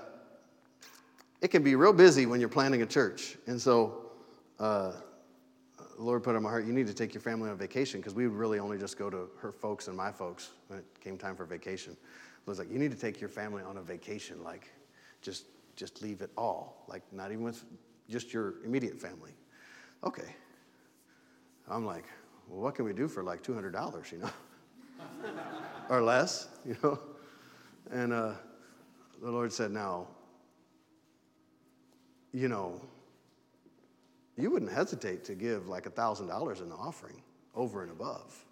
it 1.41 1.49
can 1.49 1.61
be 1.61 1.75
real 1.75 1.93
busy 1.93 2.25
when 2.25 2.39
you're 2.39 2.49
planning 2.49 2.81
a 2.81 2.87
church. 2.87 3.37
And 3.45 3.61
so, 3.61 4.09
uh, 4.59 4.93
the 5.77 6.01
Lord 6.01 6.23
put 6.23 6.35
on 6.35 6.41
my 6.41 6.49
heart, 6.49 6.65
you 6.65 6.73
need 6.73 6.87
to 6.87 6.93
take 6.95 7.13
your 7.13 7.21
family 7.21 7.51
on 7.51 7.57
vacation 7.57 7.99
because 7.99 8.15
we 8.15 8.27
would 8.27 8.35
really 8.35 8.57
only 8.57 8.79
just 8.79 8.97
go 8.97 9.11
to 9.11 9.29
her 9.37 9.51
folks 9.51 9.87
and 9.87 9.95
my 9.95 10.11
folks 10.11 10.49
when 10.67 10.79
it 10.79 10.85
came 10.99 11.15
time 11.15 11.35
for 11.35 11.45
vacation. 11.45 11.95
I 12.01 12.49
was 12.49 12.57
like, 12.57 12.71
you 12.71 12.79
need 12.79 12.89
to 12.89 12.97
take 12.97 13.21
your 13.21 13.29
family 13.29 13.61
on 13.61 13.77
a 13.77 13.81
vacation, 13.83 14.43
like 14.43 14.71
just 15.21 15.45
just 15.75 16.01
leave 16.01 16.21
it 16.21 16.31
all, 16.35 16.83
like 16.87 17.03
not 17.11 17.31
even 17.31 17.43
with 17.43 17.63
just 18.09 18.33
your 18.33 18.55
immediate 18.65 18.99
family. 18.99 19.31
Okay. 20.03 20.35
I'm 21.69 21.85
like, 21.85 22.05
well, 22.47 22.61
what 22.61 22.75
can 22.75 22.85
we 22.85 22.93
do 22.93 23.07
for 23.07 23.23
like 23.23 23.43
$200, 23.43 24.11
you 24.11 24.17
know? 24.19 24.29
or 25.89 26.01
less, 26.01 26.47
you 26.65 26.75
know? 26.83 26.99
And 27.91 28.13
uh, 28.13 28.33
the 29.21 29.31
Lord 29.31 29.51
said, 29.51 29.71
now, 29.71 30.07
you 32.33 32.47
know, 32.47 32.81
you 34.37 34.49
wouldn't 34.49 34.71
hesitate 34.71 35.23
to 35.25 35.35
give 35.35 35.67
like 35.67 35.83
$1,000 35.83 36.61
in 36.61 36.69
the 36.69 36.75
offering 36.75 37.21
over 37.55 37.83
and 37.83 37.91
above. 37.91 38.45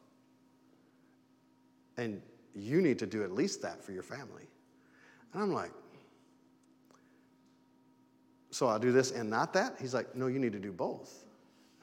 And 1.98 2.22
you 2.56 2.82
need 2.82 3.00
to 3.00 3.06
do 3.06 3.24
at 3.24 3.32
least 3.32 3.62
that 3.62 3.84
for 3.84 3.92
your 3.92 4.04
family. 4.04 4.48
And 5.34 5.42
I'm 5.42 5.54
like, 5.54 5.72
so 8.52 8.68
I'll 8.68 8.80
do 8.80 8.92
this 8.92 9.12
and 9.12 9.30
not 9.30 9.54
that? 9.54 9.76
He's 9.80 9.94
like, 9.94 10.16
no, 10.16 10.28
you 10.28 10.40
need 10.40 10.54
to 10.54 10.60
do 10.60 10.72
both. 10.72 11.26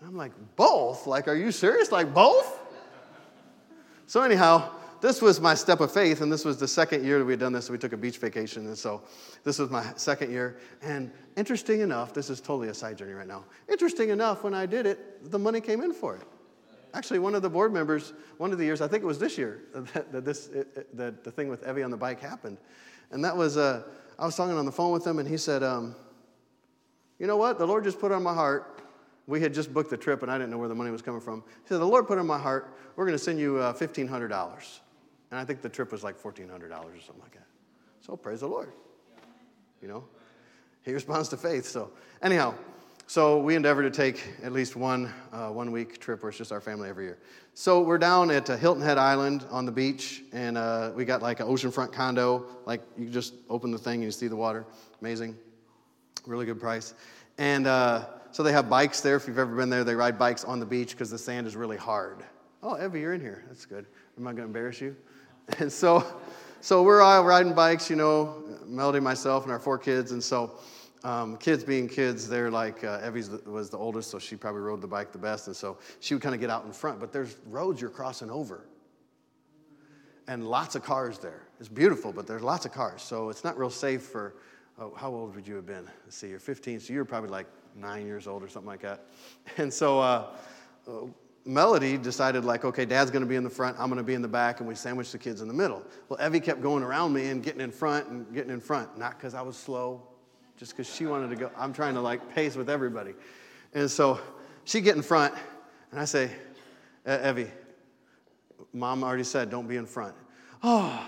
I'm 0.04 0.16
like, 0.16 0.32
both? 0.56 1.06
Like, 1.06 1.28
are 1.28 1.34
you 1.34 1.50
serious? 1.50 1.90
Like, 1.90 2.12
both? 2.12 2.60
So, 4.06 4.22
anyhow, 4.22 4.70
this 5.00 5.20
was 5.22 5.40
my 5.40 5.54
step 5.54 5.80
of 5.80 5.92
faith, 5.92 6.20
and 6.20 6.30
this 6.30 6.44
was 6.44 6.58
the 6.58 6.68
second 6.68 7.04
year 7.04 7.18
that 7.18 7.24
we 7.24 7.32
had 7.32 7.40
done 7.40 7.52
this. 7.52 7.70
We 7.70 7.78
took 7.78 7.92
a 7.92 7.96
beach 7.96 8.18
vacation, 8.18 8.66
and 8.66 8.76
so 8.76 9.02
this 9.44 9.58
was 9.58 9.70
my 9.70 9.84
second 9.96 10.30
year. 10.30 10.58
And 10.82 11.10
interesting 11.36 11.80
enough, 11.80 12.12
this 12.14 12.30
is 12.30 12.40
totally 12.40 12.68
a 12.68 12.74
side 12.74 12.98
journey 12.98 13.12
right 13.12 13.26
now. 13.26 13.44
Interesting 13.70 14.10
enough, 14.10 14.44
when 14.44 14.54
I 14.54 14.66
did 14.66 14.86
it, 14.86 15.30
the 15.30 15.38
money 15.38 15.60
came 15.60 15.82
in 15.82 15.92
for 15.92 16.16
it. 16.16 16.22
Actually, 16.94 17.18
one 17.18 17.34
of 17.34 17.42
the 17.42 17.50
board 17.50 17.72
members, 17.72 18.12
one 18.38 18.52
of 18.52 18.58
the 18.58 18.64
years, 18.64 18.80
I 18.80 18.88
think 18.88 19.02
it 19.02 19.06
was 19.06 19.18
this 19.18 19.36
year, 19.36 19.62
that, 19.74 20.12
that 20.12 20.24
this, 20.24 20.48
it, 20.48 20.96
that 20.96 21.24
the 21.24 21.30
thing 21.30 21.48
with 21.48 21.66
Evie 21.68 21.82
on 21.82 21.90
the 21.90 21.96
bike 21.96 22.20
happened. 22.20 22.58
And 23.10 23.24
that 23.24 23.36
was, 23.36 23.56
uh, 23.56 23.82
I 24.18 24.24
was 24.24 24.34
talking 24.34 24.56
on 24.56 24.66
the 24.66 24.72
phone 24.72 24.92
with 24.92 25.06
him, 25.06 25.18
and 25.18 25.28
he 25.28 25.36
said, 25.36 25.62
um, 25.62 25.94
You 27.18 27.26
know 27.26 27.36
what? 27.36 27.58
The 27.58 27.66
Lord 27.66 27.84
just 27.84 28.00
put 28.00 28.12
on 28.12 28.22
my 28.22 28.34
heart 28.34 28.75
we 29.26 29.40
had 29.40 29.52
just 29.52 29.72
booked 29.72 29.90
the 29.90 29.96
trip 29.96 30.22
and 30.22 30.30
I 30.30 30.38
didn't 30.38 30.50
know 30.50 30.58
where 30.58 30.68
the 30.68 30.74
money 30.74 30.90
was 30.90 31.02
coming 31.02 31.20
from. 31.20 31.42
He 31.62 31.68
said, 31.68 31.78
The 31.78 31.84
Lord 31.84 32.06
put 32.06 32.18
in 32.18 32.26
my 32.26 32.38
heart, 32.38 32.76
we're 32.94 33.06
going 33.06 33.18
to 33.18 33.22
send 33.22 33.38
you 33.38 33.58
uh, 33.58 33.72
$1,500. 33.72 34.80
And 35.30 35.40
I 35.40 35.44
think 35.44 35.62
the 35.62 35.68
trip 35.68 35.92
was 35.92 36.04
like 36.04 36.20
$1,400 36.20 36.52
or 36.52 37.00
something 37.00 37.20
like 37.20 37.32
that. 37.32 37.46
So 38.00 38.16
praise 38.16 38.40
the 38.40 38.46
Lord. 38.46 38.72
You 39.82 39.88
know, 39.88 40.04
he 40.82 40.92
responds 40.92 41.28
to 41.30 41.36
faith. 41.36 41.66
So, 41.66 41.90
anyhow, 42.22 42.54
So 43.08 43.38
we 43.38 43.54
endeavor 43.54 43.82
to 43.82 43.90
take 43.90 44.20
at 44.42 44.52
least 44.52 44.74
one 44.74 45.12
uh, 45.32 45.48
one 45.50 45.70
week 45.70 46.00
trip 46.00 46.22
where 46.22 46.30
it's 46.30 46.38
just 46.38 46.50
our 46.50 46.60
family 46.60 46.88
every 46.88 47.04
year. 47.04 47.18
So 47.54 47.80
we're 47.80 47.98
down 47.98 48.32
at 48.32 48.50
uh, 48.50 48.56
Hilton 48.56 48.82
Head 48.82 48.98
Island 48.98 49.44
on 49.48 49.64
the 49.64 49.70
beach, 49.70 50.24
and 50.32 50.58
uh, 50.58 50.90
we 50.92 51.04
got 51.04 51.22
like 51.22 51.38
an 51.38 51.46
oceanfront 51.46 51.92
condo. 51.92 52.46
Like 52.64 52.80
you 52.98 53.08
just 53.08 53.34
open 53.48 53.70
the 53.70 53.78
thing 53.78 53.94
and 53.94 54.04
you 54.04 54.10
see 54.10 54.26
the 54.26 54.34
water. 54.34 54.66
Amazing, 55.00 55.36
really 56.26 56.46
good 56.46 56.58
price. 56.58 56.94
And 57.38 57.68
uh, 57.68 58.06
so 58.36 58.42
they 58.42 58.52
have 58.52 58.68
bikes 58.68 59.00
there. 59.00 59.16
If 59.16 59.26
you've 59.26 59.38
ever 59.38 59.56
been 59.56 59.70
there, 59.70 59.82
they 59.82 59.94
ride 59.94 60.18
bikes 60.18 60.44
on 60.44 60.60
the 60.60 60.66
beach 60.66 60.90
because 60.90 61.10
the 61.10 61.16
sand 61.16 61.46
is 61.46 61.56
really 61.56 61.78
hard. 61.78 62.22
Oh, 62.62 62.76
Evie, 62.76 63.00
you're 63.00 63.14
in 63.14 63.20
here. 63.22 63.42
That's 63.48 63.64
good. 63.64 63.86
Am 64.18 64.26
I 64.26 64.32
going 64.32 64.42
to 64.42 64.42
embarrass 64.42 64.78
you? 64.78 64.94
And 65.58 65.72
so, 65.72 66.04
so 66.60 66.82
we're 66.82 67.00
all 67.00 67.24
riding 67.24 67.54
bikes, 67.54 67.88
you 67.88 67.96
know, 67.96 68.44
Melody, 68.66 69.00
myself, 69.00 69.44
and 69.44 69.52
our 69.52 69.58
four 69.58 69.78
kids. 69.78 70.12
And 70.12 70.22
so 70.22 70.58
um, 71.02 71.38
kids 71.38 71.64
being 71.64 71.88
kids, 71.88 72.28
they're 72.28 72.50
like, 72.50 72.84
uh, 72.84 73.00
Evie 73.06 73.22
was 73.46 73.70
the 73.70 73.78
oldest, 73.78 74.10
so 74.10 74.18
she 74.18 74.36
probably 74.36 74.60
rode 74.60 74.82
the 74.82 74.86
bike 74.86 75.12
the 75.12 75.18
best. 75.18 75.46
And 75.46 75.56
so 75.56 75.78
she 76.00 76.12
would 76.12 76.22
kind 76.22 76.34
of 76.34 76.40
get 76.40 76.50
out 76.50 76.66
in 76.66 76.72
front. 76.72 77.00
But 77.00 77.14
there's 77.14 77.38
roads 77.46 77.80
you're 77.80 77.88
crossing 77.88 78.30
over. 78.30 78.66
And 80.28 80.46
lots 80.46 80.74
of 80.74 80.82
cars 80.82 81.18
there. 81.18 81.46
It's 81.58 81.70
beautiful, 81.70 82.12
but 82.12 82.26
there's 82.26 82.42
lots 82.42 82.66
of 82.66 82.72
cars. 82.72 83.00
So 83.00 83.30
it's 83.30 83.44
not 83.44 83.56
real 83.56 83.70
safe 83.70 84.02
for, 84.02 84.34
oh, 84.78 84.92
how 84.94 85.10
old 85.10 85.34
would 85.36 85.48
you 85.48 85.54
have 85.54 85.64
been? 85.64 85.88
Let's 86.04 86.18
see, 86.18 86.28
you're 86.28 86.38
15, 86.38 86.80
so 86.80 86.92
you're 86.92 87.06
probably 87.06 87.30
like 87.30 87.46
nine 87.76 88.06
years 88.06 88.26
old 88.26 88.42
or 88.42 88.48
something 88.48 88.68
like 88.68 88.82
that. 88.82 89.06
And 89.58 89.72
so 89.72 90.00
uh, 90.00 90.26
uh 90.88 91.06
Melody 91.46 91.96
decided, 91.96 92.44
like, 92.44 92.64
okay, 92.64 92.84
dad's 92.84 93.12
gonna 93.12 93.24
be 93.24 93.36
in 93.36 93.44
the 93.44 93.50
front, 93.50 93.76
I'm 93.78 93.88
gonna 93.88 94.02
be 94.02 94.14
in 94.14 94.22
the 94.22 94.28
back, 94.28 94.58
and 94.58 94.68
we 94.68 94.74
sandwiched 94.74 95.12
the 95.12 95.18
kids 95.18 95.40
in 95.40 95.48
the 95.48 95.54
middle. 95.54 95.84
Well, 96.08 96.18
Evie 96.20 96.40
kept 96.40 96.60
going 96.60 96.82
around 96.82 97.12
me 97.12 97.28
and 97.28 97.40
getting 97.40 97.60
in 97.60 97.70
front 97.70 98.08
and 98.08 98.34
getting 98.34 98.50
in 98.50 98.60
front, 98.60 98.98
not 98.98 99.16
because 99.16 99.32
I 99.32 99.42
was 99.42 99.56
slow, 99.56 100.02
just 100.56 100.72
because 100.72 100.92
she 100.92 101.06
wanted 101.06 101.30
to 101.30 101.36
go. 101.36 101.50
I'm 101.56 101.72
trying 101.72 101.94
to 101.94 102.00
like 102.00 102.34
pace 102.34 102.56
with 102.56 102.68
everybody. 102.68 103.14
And 103.74 103.88
so 103.88 104.18
she 104.64 104.80
get 104.80 104.96
in 104.96 105.02
front, 105.02 105.34
and 105.92 106.00
I 106.00 106.04
say, 106.04 106.32
Evie, 107.06 107.52
mom 108.72 109.04
already 109.04 109.24
said, 109.24 109.48
don't 109.48 109.68
be 109.68 109.76
in 109.76 109.86
front. 109.86 110.16
Oh, 110.64 111.00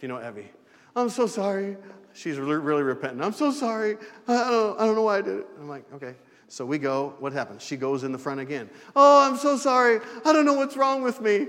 you 0.00 0.08
know, 0.08 0.26
Evie, 0.26 0.50
I'm 0.96 1.10
so 1.10 1.26
sorry. 1.26 1.76
She's 2.14 2.38
really, 2.38 2.56
really 2.56 2.82
repentant. 2.82 3.22
I'm 3.22 3.32
so 3.32 3.50
sorry. 3.50 3.96
I 4.28 4.50
don't, 4.50 4.80
I 4.80 4.86
don't 4.86 4.94
know 4.94 5.02
why 5.02 5.18
I 5.18 5.22
did 5.22 5.38
it. 5.38 5.46
I'm 5.58 5.68
like, 5.68 5.90
okay. 5.94 6.14
So 6.48 6.66
we 6.66 6.78
go. 6.78 7.14
What 7.18 7.32
happens? 7.32 7.62
She 7.62 7.76
goes 7.76 8.04
in 8.04 8.12
the 8.12 8.18
front 8.18 8.40
again. 8.40 8.68
Oh, 8.94 9.26
I'm 9.26 9.38
so 9.38 9.56
sorry. 9.56 10.00
I 10.24 10.32
don't 10.32 10.44
know 10.44 10.52
what's 10.52 10.76
wrong 10.76 11.02
with 11.02 11.20
me. 11.20 11.46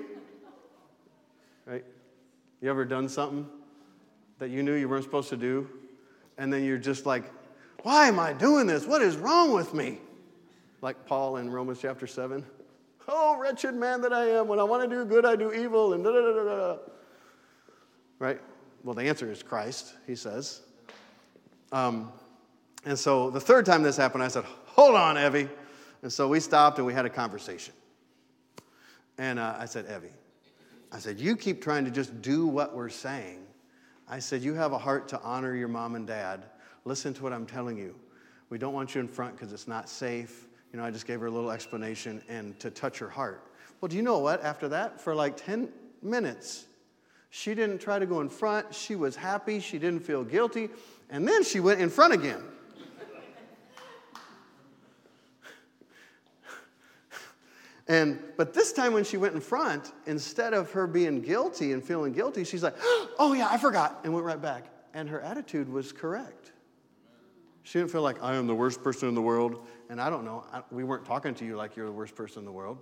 Right? 1.65 1.83
You 2.61 2.69
ever 2.69 2.85
done 2.85 3.09
something 3.09 3.45
that 4.39 4.49
you 4.49 4.63
knew 4.63 4.73
you 4.73 4.87
weren't 4.87 5.03
supposed 5.03 5.29
to 5.29 5.37
do? 5.37 5.69
And 6.37 6.51
then 6.51 6.63
you're 6.63 6.77
just 6.77 7.05
like, 7.05 7.29
why 7.81 8.07
am 8.07 8.19
I 8.19 8.31
doing 8.31 8.65
this? 8.65 8.85
What 8.85 9.01
is 9.01 9.17
wrong 9.17 9.53
with 9.53 9.73
me? 9.73 9.99
Like 10.81 11.05
Paul 11.05 11.37
in 11.37 11.49
Romans 11.49 11.79
chapter 11.81 12.07
7. 12.07 12.45
Oh, 13.07 13.37
wretched 13.37 13.75
man 13.75 13.99
that 14.01 14.13
I 14.13 14.29
am. 14.29 14.47
When 14.47 14.59
I 14.59 14.63
want 14.63 14.89
to 14.89 14.95
do 14.95 15.03
good, 15.03 15.25
I 15.25 15.35
do 15.35 15.51
evil, 15.51 15.93
and 15.93 16.03
da 16.03 16.11
da 16.11 16.21
da 16.21 16.33
da 16.33 16.43
da. 16.43 16.77
Right? 18.19 18.39
Well, 18.83 18.93
the 18.93 19.03
answer 19.03 19.31
is 19.31 19.41
Christ, 19.41 19.93
he 20.05 20.15
says. 20.15 20.61
Um, 21.71 22.11
and 22.85 22.99
so 22.99 23.29
the 23.29 23.39
third 23.39 23.65
time 23.65 23.81
this 23.81 23.95
happened, 23.95 24.23
I 24.23 24.27
said, 24.27 24.43
Hold 24.67 24.95
on, 24.95 25.17
Evie. 25.17 25.49
And 26.01 26.11
so 26.11 26.27
we 26.27 26.39
stopped 26.39 26.77
and 26.77 26.85
we 26.85 26.93
had 26.93 27.05
a 27.05 27.09
conversation. 27.09 27.73
And 29.17 29.39
uh, 29.39 29.55
I 29.57 29.65
said, 29.65 29.85
Evie, 29.85 30.13
I 30.91 30.99
said, 30.99 31.19
You 31.19 31.37
keep 31.37 31.61
trying 31.61 31.85
to 31.85 31.91
just 31.91 32.21
do 32.21 32.45
what 32.45 32.75
we're 32.75 32.89
saying. 32.89 33.39
I 34.09 34.19
said, 34.19 34.41
You 34.41 34.53
have 34.55 34.73
a 34.73 34.77
heart 34.77 35.07
to 35.09 35.21
honor 35.21 35.55
your 35.55 35.69
mom 35.69 35.95
and 35.95 36.05
dad. 36.05 36.43
Listen 36.83 37.13
to 37.13 37.23
what 37.23 37.31
I'm 37.31 37.45
telling 37.45 37.77
you. 37.77 37.95
We 38.49 38.57
don't 38.57 38.73
want 38.73 38.93
you 38.95 39.01
in 39.01 39.07
front 39.07 39.37
because 39.37 39.53
it's 39.53 39.67
not 39.67 39.87
safe. 39.87 40.47
You 40.73 40.79
know, 40.79 40.85
I 40.85 40.91
just 40.91 41.07
gave 41.07 41.21
her 41.21 41.27
a 41.27 41.31
little 41.31 41.51
explanation 41.51 42.21
and 42.27 42.59
to 42.59 42.69
touch 42.69 42.99
her 42.99 43.09
heart. 43.09 43.47
Well, 43.79 43.87
do 43.87 43.95
you 43.95 44.01
know 44.01 44.19
what? 44.19 44.43
After 44.43 44.67
that, 44.69 44.99
for 44.99 45.15
like 45.15 45.37
10 45.37 45.69
minutes, 46.01 46.65
she 47.35 47.55
didn't 47.55 47.79
try 47.79 47.97
to 47.97 48.05
go 48.05 48.21
in 48.21 48.29
front. 48.29 48.75
She 48.75 48.95
was 48.95 49.15
happy. 49.15 49.59
She 49.59 49.79
didn't 49.79 50.01
feel 50.01 50.23
guilty. 50.23 50.69
And 51.09 51.27
then 51.27 51.43
she 51.43 51.59
went 51.59 51.81
in 51.81 51.89
front 51.89 52.13
again. 52.13 52.43
And 57.87 58.19
but 58.37 58.53
this 58.53 58.71
time 58.71 58.93
when 58.93 59.03
she 59.03 59.17
went 59.17 59.33
in 59.33 59.41
front, 59.41 59.93
instead 60.05 60.53
of 60.53 60.71
her 60.73 60.85
being 60.85 61.21
guilty 61.21 61.71
and 61.71 61.83
feeling 61.83 62.13
guilty, 62.13 62.43
she's 62.43 62.61
like, 62.61 62.75
"Oh 63.17 63.33
yeah, 63.35 63.47
I 63.49 63.57
forgot," 63.57 64.01
and 64.03 64.13
went 64.13 64.27
right 64.27 64.39
back. 64.39 64.67
And 64.93 65.09
her 65.09 65.19
attitude 65.19 65.67
was 65.67 65.91
correct. 65.91 66.51
She 67.63 67.79
didn't 67.79 67.89
feel 67.89 68.03
like 68.03 68.21
I 68.21 68.35
am 68.35 68.45
the 68.45 68.53
worst 68.53 68.83
person 68.83 69.09
in 69.09 69.15
the 69.15 69.23
world. 69.23 69.65
And 69.89 69.99
I 69.99 70.11
don't 70.11 70.23
know, 70.23 70.45
I, 70.53 70.61
we 70.69 70.83
weren't 70.83 71.05
talking 71.05 71.33
to 71.33 71.45
you 71.45 71.55
like 71.55 71.75
you're 71.75 71.87
the 71.87 71.91
worst 71.91 72.13
person 72.13 72.39
in 72.39 72.45
the 72.45 72.51
world. 72.51 72.77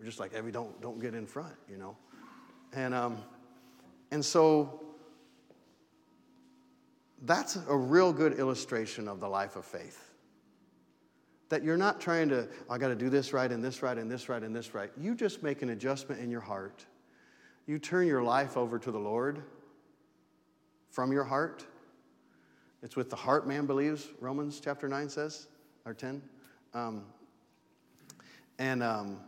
We're 0.00 0.06
just 0.06 0.18
like, 0.18 0.34
Evie, 0.36 0.50
don't, 0.50 0.80
don't 0.82 1.00
get 1.00 1.14
in 1.14 1.26
front, 1.26 1.54
you 1.70 1.76
know. 1.76 1.96
And, 2.72 2.92
um, 2.92 3.18
and 4.10 4.24
so 4.24 4.82
that's 7.22 7.56
a 7.68 7.76
real 7.76 8.12
good 8.12 8.38
illustration 8.38 9.08
of 9.08 9.20
the 9.20 9.28
life 9.28 9.56
of 9.56 9.64
faith. 9.64 10.12
That 11.48 11.64
you're 11.64 11.76
not 11.76 12.00
trying 12.00 12.28
to, 12.28 12.48
oh, 12.68 12.72
I 12.72 12.78
got 12.78 12.88
to 12.88 12.94
do 12.94 13.10
this 13.10 13.32
right 13.32 13.50
and 13.50 13.64
this 13.64 13.82
right 13.82 13.96
and 13.96 14.10
this 14.10 14.28
right 14.28 14.42
and 14.42 14.54
this 14.54 14.74
right. 14.74 14.90
You 14.96 15.14
just 15.14 15.42
make 15.42 15.62
an 15.62 15.70
adjustment 15.70 16.20
in 16.20 16.30
your 16.30 16.40
heart. 16.40 16.84
You 17.66 17.78
turn 17.78 18.06
your 18.06 18.22
life 18.22 18.56
over 18.56 18.78
to 18.78 18.90
the 18.90 18.98
Lord 18.98 19.42
from 20.90 21.12
your 21.12 21.24
heart 21.24 21.66
it's 22.82 22.96
with 22.96 23.10
the 23.10 23.16
heart 23.16 23.46
man 23.46 23.66
believes, 23.66 24.08
Romans 24.20 24.60
chapter 24.62 24.88
9 24.88 25.08
says, 25.08 25.48
or 25.84 25.94
10. 25.94 26.22
Um, 26.74 27.04
and 28.58 28.82
um, 28.82 29.18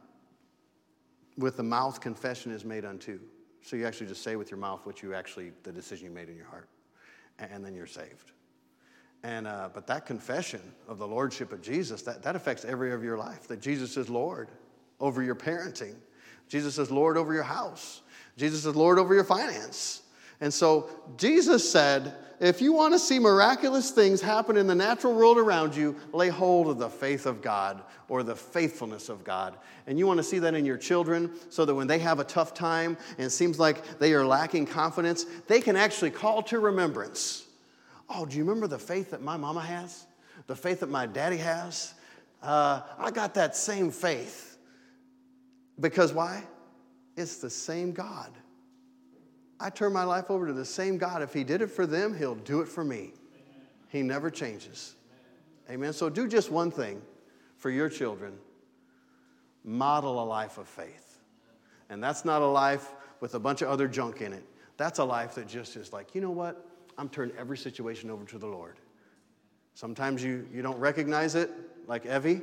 with 1.37 1.57
the 1.57 1.63
mouth, 1.63 2.01
confession 2.01 2.53
is 2.53 2.65
made 2.65 2.85
unto. 2.85 3.19
So 3.63 3.77
you 3.77 3.87
actually 3.87 4.07
just 4.07 4.23
say 4.23 4.37
with 4.37 4.51
your 4.51 4.59
mouth 4.59 4.87
what 4.87 5.03
you 5.03 5.15
actually, 5.15 5.53
the 5.63 5.73
decision 5.73 6.07
you 6.07 6.13
made 6.13 6.29
in 6.29 6.37
your 6.37 6.47
heart, 6.47 6.69
and 7.39 7.65
then 7.65 7.75
you're 7.75 7.87
saved. 7.87 8.33
And, 9.23 9.47
uh, 9.47 9.69
but 9.73 9.87
that 9.89 10.07
confession 10.07 10.63
of 10.89 10.99
the 10.99 11.07
Lordship 11.07 11.53
of 11.53 11.61
Jesus, 11.61 12.03
that, 12.03 12.23
that 12.23 12.37
affects 12.37 12.65
every 12.65 12.93
of 12.93 13.05
your 13.05 13.19
life. 13.19 13.47
That 13.49 13.61
Jesus 13.61 13.97
is 13.97 14.09
Lord 14.09 14.49
over 14.99 15.23
your 15.23 15.35
parenting. 15.35 15.95
Jesus 16.49 16.79
is 16.79 16.91
Lord 16.91 17.17
over 17.17 17.35
your 17.35 17.43
house. 17.43 18.01
Jesus 18.37 18.65
is 18.65 18.75
Lord 18.75 18.99
over 18.99 19.15
your 19.15 19.25
finance. 19.25 20.03
And 20.41 20.53
so 20.53 20.89
Jesus 21.17 21.71
said, 21.71 22.15
if 22.41 22.63
you 22.63 22.73
want 22.73 22.95
to 22.95 22.99
see 22.99 23.19
miraculous 23.19 23.91
things 23.91 24.23
happen 24.23 24.57
in 24.57 24.67
the 24.67 24.75
natural 24.75 25.15
world 25.15 25.37
around 25.37 25.77
you, 25.77 25.95
lay 26.15 26.29
hold 26.29 26.69
of 26.69 26.79
the 26.79 26.89
faith 26.89 27.27
of 27.27 27.43
God 27.43 27.83
or 28.09 28.23
the 28.23 28.35
faithfulness 28.35 29.11
of 29.11 29.25
God. 29.25 29.59
And 29.87 29.99
you 29.99 30.07
want 30.07 30.17
to 30.17 30.23
see 30.25 30.39
that 30.39 30.55
in 30.55 30.65
your 30.65 30.79
children 30.79 31.31
so 31.51 31.67
that 31.67 31.75
when 31.75 31.87
they 31.87 31.99
have 31.99 32.19
a 32.19 32.25
tough 32.25 32.55
time 32.55 32.97
and 33.19 33.27
it 33.27 33.31
seems 33.31 33.59
like 33.59 33.99
they 33.99 34.15
are 34.15 34.25
lacking 34.25 34.65
confidence, 34.65 35.27
they 35.49 35.61
can 35.61 35.77
actually 35.77 36.11
call 36.11 36.43
to 36.45 36.59
remembrance. 36.59 37.45
Oh, 38.09 38.25
do 38.25 38.39
you 38.39 38.45
remember 38.45 38.67
the 38.67 38.79
faith 38.79 39.11
that 39.11 39.21
my 39.21 39.37
mama 39.37 39.61
has? 39.61 40.07
The 40.47 40.57
faith 40.57 40.81
that 40.81 40.89
my 40.89 41.05
daddy 41.05 41.37
has? 41.37 41.93
Uh, 42.43 42.81
I 42.99 43.11
got 43.11 43.35
that 43.35 43.55
same 43.55 43.91
faith. 43.91 44.57
Because 45.79 46.15
why? 46.15 46.43
It's 47.19 47.37
the 47.37 47.51
same 47.51 47.93
God. 47.93 48.33
I 49.61 49.71
turn 49.71 49.93
my 49.93 50.05
life 50.05 50.31
over 50.31 50.47
to 50.47 50.53
the 50.53 50.65
same 50.65 50.97
God. 50.97 51.23
If 51.23 51.35
He 51.35 51.45
did 51.45 51.61
it 51.61 51.71
for 51.71 51.87
them, 51.87 52.17
He'll 52.17 52.35
do 52.35 52.61
it 52.61 52.69
for 52.69 52.83
me. 52.83 53.13
He 53.89 54.03
never 54.03 54.31
changes. 54.31 54.95
Amen. 55.69 55.93
So 55.93 56.09
do 56.09 56.27
just 56.27 56.51
one 56.51 56.71
thing 56.71 57.03
for 57.59 57.71
your 57.71 57.89
children 57.89 58.39
model 59.63 60.23
a 60.23 60.25
life 60.25 60.59
of 60.59 60.67
faith. 60.67 61.19
And 61.91 62.03
that's 62.03 62.25
not 62.25 62.41
a 62.41 62.47
life 62.47 62.93
with 63.21 63.35
a 63.35 63.39
bunch 63.39 63.63
of 63.63 63.69
other 63.69 63.87
junk 63.87 64.23
in 64.23 64.33
it. 64.33 64.45
That's 64.77 64.99
a 64.99 65.05
life 65.05 65.35
that 65.35 65.47
just 65.47 65.77
is 65.77 65.93
like, 65.93 66.15
you 66.15 66.21
know 66.21 66.31
what? 66.31 66.67
I'm 66.97 67.09
turning 67.09 67.37
every 67.37 67.59
situation 67.59 68.11
over 68.11 68.25
to 68.27 68.39
the 68.39 68.47
Lord. 68.47 68.77
Sometimes 69.75 70.23
you, 70.23 70.49
you 70.53 70.63
don't 70.63 70.79
recognize 70.79 71.35
it, 71.35 71.51
like 71.87 72.07
Evie, 72.07 72.41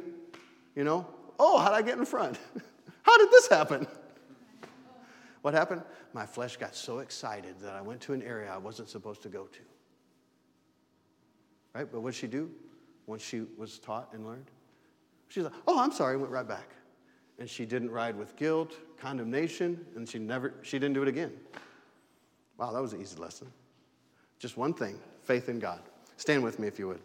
you 0.76 0.84
know? 0.84 1.06
Oh, 1.40 1.58
how'd 1.58 1.74
I 1.74 1.82
get 1.82 1.98
in 1.98 2.06
front? 2.06 2.38
How 3.04 3.18
did 3.18 3.32
this 3.32 3.48
happen? 3.48 3.88
What 5.48 5.54
happened? 5.54 5.82
My 6.12 6.26
flesh 6.26 6.58
got 6.58 6.76
so 6.76 7.00
excited 7.00 7.56
that 7.62 7.74
I 7.74 7.80
went 7.80 8.02
to 8.02 8.12
an 8.12 8.22
area 8.22 8.52
I 8.54 8.58
wasn't 8.58 8.90
supposed 8.90 9.22
to 9.22 9.30
go 9.30 9.46
to. 9.46 9.60
Right? 11.74 11.90
But 11.90 12.02
what 12.02 12.12
did 12.12 12.20
she 12.20 12.28
do 12.28 12.52
once 13.06 13.22
she 13.22 13.44
was 13.56 13.80
taught 13.80 14.10
and 14.12 14.28
learned? 14.28 14.52
She's 15.30 15.46
like, 15.46 15.54
oh, 15.66 15.80
I'm 15.80 15.94
sorry, 15.94 16.18
went 16.18 16.34
right 16.34 16.46
back. 16.46 16.72
And 17.40 17.50
she 17.50 17.66
didn't 17.66 17.92
ride 17.92 18.18
with 18.18 18.36
guilt, 18.36 18.74
condemnation, 19.00 19.86
and 19.96 20.06
she 20.10 20.20
never, 20.20 20.54
she 20.64 20.80
didn't 20.80 20.96
do 20.96 21.02
it 21.02 21.08
again. 21.08 21.32
Wow, 22.58 22.74
that 22.74 22.82
was 22.82 22.92
an 22.92 23.00
easy 23.00 23.16
lesson. 23.16 23.50
Just 24.40 24.58
one 24.58 24.74
thing 24.74 25.00
faith 25.24 25.48
in 25.48 25.60
God. 25.60 25.80
Stand 26.18 26.44
with 26.44 26.60
me 26.60 26.68
if 26.68 26.78
you 26.78 26.90
would. 26.90 27.00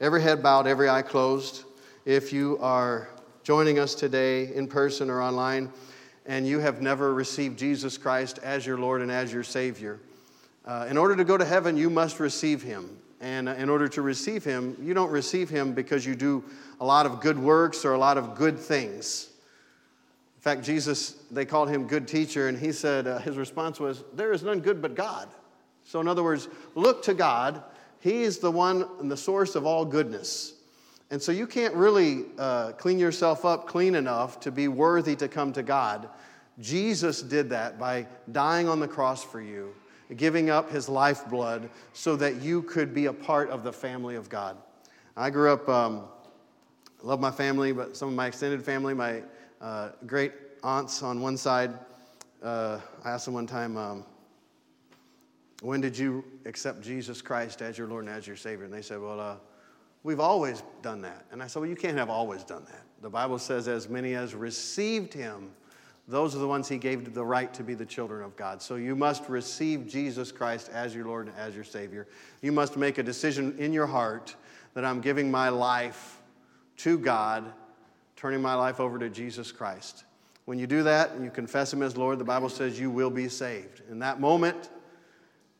Every 0.00 0.22
head 0.22 0.40
bowed, 0.40 0.68
every 0.68 0.88
eye 0.88 1.02
closed. 1.02 1.64
If 2.04 2.32
you 2.32 2.58
are 2.60 3.08
joining 3.42 3.80
us 3.80 3.96
today 3.96 4.54
in 4.54 4.68
person 4.68 5.10
or 5.10 5.20
online, 5.20 5.72
and 6.28 6.46
you 6.46 6.60
have 6.60 6.80
never 6.80 7.12
received 7.12 7.58
Jesus 7.58 7.98
Christ 7.98 8.38
as 8.44 8.64
your 8.64 8.78
Lord 8.78 9.02
and 9.02 9.10
as 9.10 9.32
your 9.32 9.42
Savior, 9.42 9.98
uh, 10.64 10.86
in 10.88 10.96
order 10.96 11.16
to 11.16 11.24
go 11.24 11.36
to 11.36 11.44
heaven, 11.44 11.76
you 11.76 11.90
must 11.90 12.20
receive 12.20 12.62
Him. 12.62 12.98
And 13.20 13.48
uh, 13.48 13.52
in 13.52 13.68
order 13.68 13.88
to 13.88 14.02
receive 14.02 14.44
him, 14.44 14.76
you 14.80 14.94
don't 14.94 15.10
receive 15.10 15.50
him 15.50 15.72
because 15.72 16.06
you 16.06 16.14
do 16.14 16.44
a 16.80 16.84
lot 16.84 17.06
of 17.06 17.20
good 17.20 17.38
works 17.38 17.84
or 17.84 17.92
a 17.92 17.98
lot 17.98 18.16
of 18.16 18.36
good 18.36 18.58
things. 18.58 19.28
In 20.36 20.42
fact, 20.42 20.62
Jesus, 20.62 21.16
they 21.30 21.44
called 21.44 21.68
him 21.68 21.88
good 21.88 22.06
teacher, 22.06 22.48
and 22.48 22.56
he 22.56 22.70
said, 22.70 23.08
uh, 23.08 23.18
his 23.18 23.36
response 23.36 23.80
was, 23.80 24.04
There 24.14 24.32
is 24.32 24.44
none 24.44 24.60
good 24.60 24.80
but 24.80 24.94
God. 24.94 25.28
So, 25.84 26.00
in 26.00 26.06
other 26.06 26.22
words, 26.22 26.48
look 26.74 27.02
to 27.04 27.14
God. 27.14 27.62
He 28.00 28.22
is 28.22 28.38
the 28.38 28.50
one 28.50 28.86
and 29.00 29.10
the 29.10 29.16
source 29.16 29.56
of 29.56 29.66
all 29.66 29.84
goodness. 29.84 30.54
And 31.10 31.22
so, 31.22 31.32
you 31.32 31.46
can't 31.46 31.74
really 31.74 32.26
uh, 32.38 32.72
clean 32.72 32.98
yourself 32.98 33.44
up 33.46 33.66
clean 33.66 33.94
enough 33.94 34.40
to 34.40 34.50
be 34.50 34.68
worthy 34.68 35.16
to 35.16 35.28
come 35.28 35.52
to 35.54 35.62
God. 35.62 36.08
Jesus 36.60 37.22
did 37.22 37.50
that 37.50 37.78
by 37.78 38.06
dying 38.32 38.68
on 38.68 38.80
the 38.80 38.88
cross 38.88 39.24
for 39.24 39.40
you, 39.40 39.74
giving 40.16 40.50
up 40.50 40.70
his 40.70 40.88
lifeblood 40.88 41.70
so 41.92 42.16
that 42.16 42.42
you 42.42 42.62
could 42.62 42.92
be 42.92 43.06
a 43.06 43.12
part 43.12 43.48
of 43.48 43.64
the 43.64 43.72
family 43.72 44.16
of 44.16 44.28
God. 44.28 44.56
I 45.16 45.30
grew 45.30 45.52
up, 45.52 45.68
um, 45.68 46.04
love 47.02 47.20
my 47.20 47.30
family, 47.30 47.72
but 47.72 47.96
some 47.96 48.08
of 48.08 48.14
my 48.14 48.26
extended 48.26 48.62
family, 48.62 48.92
my 48.92 49.22
uh, 49.60 49.90
great 50.06 50.32
aunts 50.62 51.02
on 51.02 51.20
one 51.20 51.36
side, 51.36 51.72
uh, 52.42 52.80
I 53.04 53.10
asked 53.10 53.24
them 53.24 53.34
one 53.34 53.46
time, 53.46 53.76
um, 53.76 54.04
when 55.60 55.80
did 55.80 55.98
you 55.98 56.24
accept 56.44 56.82
Jesus 56.82 57.20
Christ 57.20 57.62
as 57.62 57.76
your 57.76 57.88
Lord 57.88 58.04
and 58.04 58.14
as 58.14 58.26
your 58.26 58.36
Savior? 58.36 58.64
And 58.64 58.72
they 58.72 58.82
said, 58.82 59.00
well, 59.00 59.18
uh, 59.18 59.36
we've 60.02 60.20
always 60.20 60.62
done 60.82 61.02
that. 61.02 61.24
And 61.30 61.42
I 61.42 61.46
said, 61.46 61.60
well, 61.60 61.68
you 61.68 61.76
can't 61.76 61.98
have 61.98 62.10
always 62.10 62.44
done 62.44 62.64
that. 62.66 62.82
The 63.02 63.10
Bible 63.10 63.38
says, 63.38 63.68
as 63.68 63.88
many 63.88 64.14
as 64.14 64.34
received 64.34 65.12
him, 65.14 65.50
those 66.06 66.34
are 66.34 66.38
the 66.38 66.48
ones 66.48 66.68
he 66.68 66.78
gave 66.78 67.12
the 67.12 67.24
right 67.24 67.52
to 67.54 67.62
be 67.62 67.74
the 67.74 67.84
children 67.84 68.24
of 68.24 68.34
God. 68.34 68.62
So 68.62 68.76
you 68.76 68.96
must 68.96 69.28
receive 69.28 69.86
Jesus 69.86 70.32
Christ 70.32 70.70
as 70.72 70.94
your 70.94 71.06
Lord 71.06 71.26
and 71.26 71.36
as 71.36 71.54
your 71.54 71.64
Savior. 71.64 72.06
You 72.40 72.50
must 72.50 72.76
make 72.76 72.98
a 72.98 73.02
decision 73.02 73.54
in 73.58 73.72
your 73.72 73.86
heart 73.86 74.34
that 74.74 74.84
I'm 74.84 75.00
giving 75.00 75.30
my 75.30 75.50
life 75.50 76.20
to 76.78 76.98
God 76.98 77.52
turning 78.18 78.42
my 78.42 78.54
life 78.54 78.80
over 78.80 78.98
to 78.98 79.08
Jesus 79.08 79.52
Christ. 79.52 80.04
When 80.44 80.58
you 80.58 80.66
do 80.66 80.82
that 80.82 81.12
and 81.12 81.24
you 81.24 81.30
confess 81.30 81.72
Him 81.72 81.82
as 81.82 81.96
Lord, 81.96 82.18
the 82.18 82.24
Bible 82.24 82.48
says 82.48 82.80
you 82.80 82.90
will 82.90 83.10
be 83.10 83.28
saved. 83.28 83.82
In 83.90 84.00
that 84.00 84.18
moment, 84.18 84.70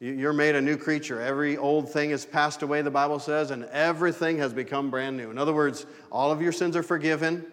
you're 0.00 0.32
made 0.32 0.54
a 0.54 0.60
new 0.60 0.76
creature. 0.76 1.20
Every 1.20 1.56
old 1.56 1.90
thing 1.90 2.10
has 2.10 2.24
passed 2.24 2.62
away, 2.62 2.82
the 2.82 2.90
Bible 2.90 3.18
says, 3.18 3.50
and 3.50 3.64
everything 3.66 4.38
has 4.38 4.52
become 4.52 4.90
brand 4.90 5.16
new. 5.16 5.30
In 5.30 5.38
other 5.38 5.52
words, 5.52 5.86
all 6.12 6.30
of 6.30 6.40
your 6.40 6.52
sins 6.52 6.76
are 6.76 6.84
forgiven, 6.84 7.44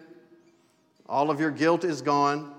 all 1.08 1.30
of 1.30 1.40
your 1.40 1.50
guilt 1.50 1.84
is 1.84 2.02
gone. 2.02 2.52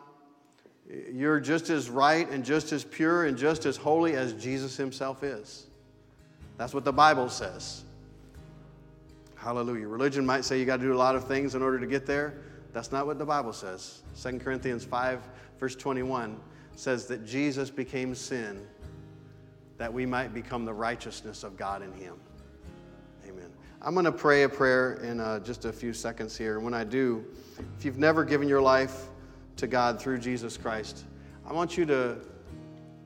You're 1.11 1.39
just 1.39 1.69
as 1.69 1.89
right 1.89 2.29
and 2.29 2.45
just 2.45 2.71
as 2.71 2.83
pure 2.83 3.25
and 3.25 3.37
just 3.37 3.65
as 3.65 3.75
holy 3.75 4.15
as 4.15 4.33
Jesus 4.33 4.77
Himself 4.77 5.23
is. 5.23 5.67
That's 6.57 6.73
what 6.73 6.85
the 6.85 6.93
Bible 6.93 7.29
says. 7.29 7.83
Hallelujah. 9.35 9.87
Religion 9.87 10.25
might 10.25 10.43
say 10.43 10.59
you 10.59 10.65
got 10.65 10.77
to 10.77 10.83
do 10.83 10.93
a 10.93 10.97
lot 10.97 11.15
of 11.15 11.27
things 11.27 11.55
in 11.55 11.61
order 11.61 11.79
to 11.79 11.87
get 11.87 12.05
there. 12.05 12.35
That's 12.73 12.91
not 12.91 13.05
what 13.05 13.19
the 13.19 13.25
Bible 13.25 13.53
says. 13.53 14.01
2 14.21 14.39
Corinthians 14.39 14.83
5, 14.83 15.21
verse 15.59 15.75
21 15.75 16.39
says 16.75 17.05
that 17.07 17.25
Jesus 17.25 17.69
became 17.69 18.15
sin 18.15 18.65
that 19.77 19.91
we 19.91 20.05
might 20.05 20.33
become 20.33 20.65
the 20.65 20.73
righteousness 20.73 21.43
of 21.43 21.57
God 21.57 21.81
in 21.81 21.91
Him. 21.93 22.15
Amen. 23.27 23.51
I'm 23.81 23.93
going 23.93 24.05
to 24.05 24.11
pray 24.11 24.43
a 24.43 24.49
prayer 24.49 24.95
in 24.95 25.19
uh, 25.19 25.39
just 25.39 25.65
a 25.65 25.73
few 25.73 25.93
seconds 25.93 26.37
here. 26.37 26.55
And 26.55 26.63
when 26.63 26.73
I 26.73 26.83
do, 26.83 27.25
if 27.77 27.85
you've 27.85 27.99
never 27.99 28.23
given 28.23 28.47
your 28.47 28.61
life 28.61 29.07
to 29.57 29.67
God 29.67 30.01
through 30.01 30.19
Jesus 30.19 30.57
Christ, 30.57 31.05
I 31.45 31.53
want 31.53 31.77
you 31.77 31.85
to, 31.85 32.17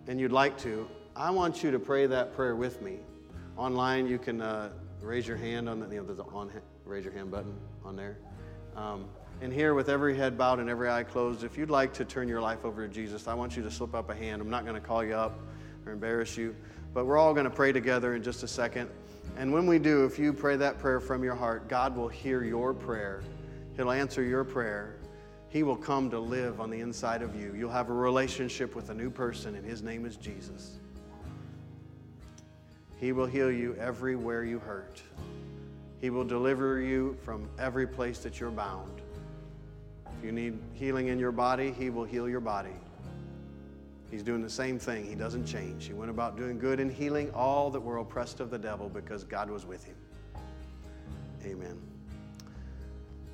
and 0.08 0.20
you'd 0.20 0.32
like 0.32 0.58
to, 0.60 0.88
I 1.16 1.30
want 1.30 1.64
you 1.64 1.72
to 1.72 1.80
pray 1.80 2.08
that 2.08 2.34
prayer 2.34 2.56
with 2.56 2.82
me. 2.82 3.00
Online, 3.58 4.08
you 4.08 4.18
can. 4.18 4.42
Uh, 4.42 4.70
raise 5.02 5.28
your 5.28 5.38
hand 5.38 5.68
on 5.68 5.80
the, 5.80 5.88
you 5.88 5.96
know, 5.98 6.04
there's 6.04 6.20
on 6.20 6.52
raise 6.86 7.04
your 7.04 7.14
hand 7.14 7.32
button 7.32 7.54
on 7.84 7.96
there. 7.96 8.18
Um, 8.76 9.06
and 9.42 9.52
here, 9.52 9.74
with 9.74 9.90
every 9.90 10.16
head 10.16 10.38
bowed 10.38 10.60
and 10.60 10.70
every 10.70 10.90
eye 10.90 11.04
closed, 11.04 11.44
if 11.44 11.58
you'd 11.58 11.72
like 11.72 11.94
to 11.94 12.06
turn 12.06 12.28
your 12.28 12.42
life 12.42 12.64
over 12.64 12.88
to 12.88 12.94
Jesus, 12.94 13.28
I 13.28 13.34
want 13.34 13.58
you 13.58 13.64
to 13.64 13.72
slip 13.72 13.96
up 13.96 14.10
a 14.10 14.16
hand. 14.16 14.42
I'm 14.42 14.50
not 14.50 14.66
going 14.66 14.80
to 14.80 14.88
call 14.88 15.04
you 15.04 15.16
up 15.16 15.40
or 15.86 15.92
embarrass 15.92 16.38
you, 16.38 16.56
but 16.94 17.06
we're 17.06 17.18
all 17.18 17.34
going 17.34 17.46
to 17.46 17.50
pray 17.50 17.72
together 17.72 18.16
in 18.16 18.24
just 18.24 18.44
a 18.44 18.48
second. 18.48 18.90
And 19.38 19.52
when 19.54 19.66
we 19.66 19.80
do, 19.80 20.06
if 20.06 20.20
you 20.20 20.34
pray 20.34 20.58
that 20.58 20.78
prayer 20.78 21.00
from 21.00 21.24
your 21.24 21.36
heart, 21.36 21.68
God 21.68 21.96
will 21.96 22.08
hear 22.08 22.44
your 22.44 22.74
prayer. 22.74 23.24
He'll 23.76 23.92
answer 23.92 24.24
your 24.24 24.44
prayer. 24.44 24.98
He 25.50 25.64
will 25.64 25.76
come 25.76 26.10
to 26.12 26.20
live 26.20 26.62
on 26.62 26.70
the 26.70 26.80
inside 26.80 27.22
of 27.22 27.36
you. 27.36 27.54
You'll 27.56 27.72
have 27.72 27.90
a 27.90 27.94
relationship 27.94 28.76
with 28.76 28.90
a 28.90 28.94
new 28.94 29.10
person, 29.10 29.56
and 29.56 29.66
his 29.66 29.82
name 29.82 30.06
is 30.06 30.16
Jesus. 30.16 30.78
He 33.00 33.12
will 33.12 33.26
heal 33.26 33.52
you 33.52 33.76
everywhere 33.76 34.44
you 34.44 34.60
hurt. 34.60 35.02
He 36.02 36.10
will 36.10 36.24
deliver 36.24 36.80
you 36.80 37.18
from 37.24 37.48
every 37.60 37.88
place 37.88 38.20
that 38.20 38.40
you're 38.40 38.52
bound. 38.52 39.02
If 40.18 40.26
you 40.26 40.32
need 40.32 40.60
healing 40.74 41.08
in 41.08 41.20
your 41.20 41.32
body, 41.32 41.72
He 41.72 41.90
will 41.90 42.04
heal 42.04 42.30
your 42.30 42.40
body. 42.40 42.76
He's 44.12 44.24
doing 44.24 44.42
the 44.42 44.50
same 44.50 44.78
thing. 44.78 45.06
He 45.06 45.16
doesn't 45.16 45.46
change. 45.46 45.88
He 45.88 45.94
went 45.94 46.12
about 46.12 46.36
doing 46.36 46.60
good 46.60 46.82
and 46.82 46.92
healing 46.92 47.32
all 47.32 47.72
that 47.72 47.80
were 47.80 47.98
oppressed 47.98 48.42
of 48.42 48.50
the 48.50 48.60
devil 48.60 48.90
because 48.90 49.24
God 49.24 49.50
was 49.50 49.66
with 49.66 49.86
him. 49.86 49.96
Amen. 51.46 51.80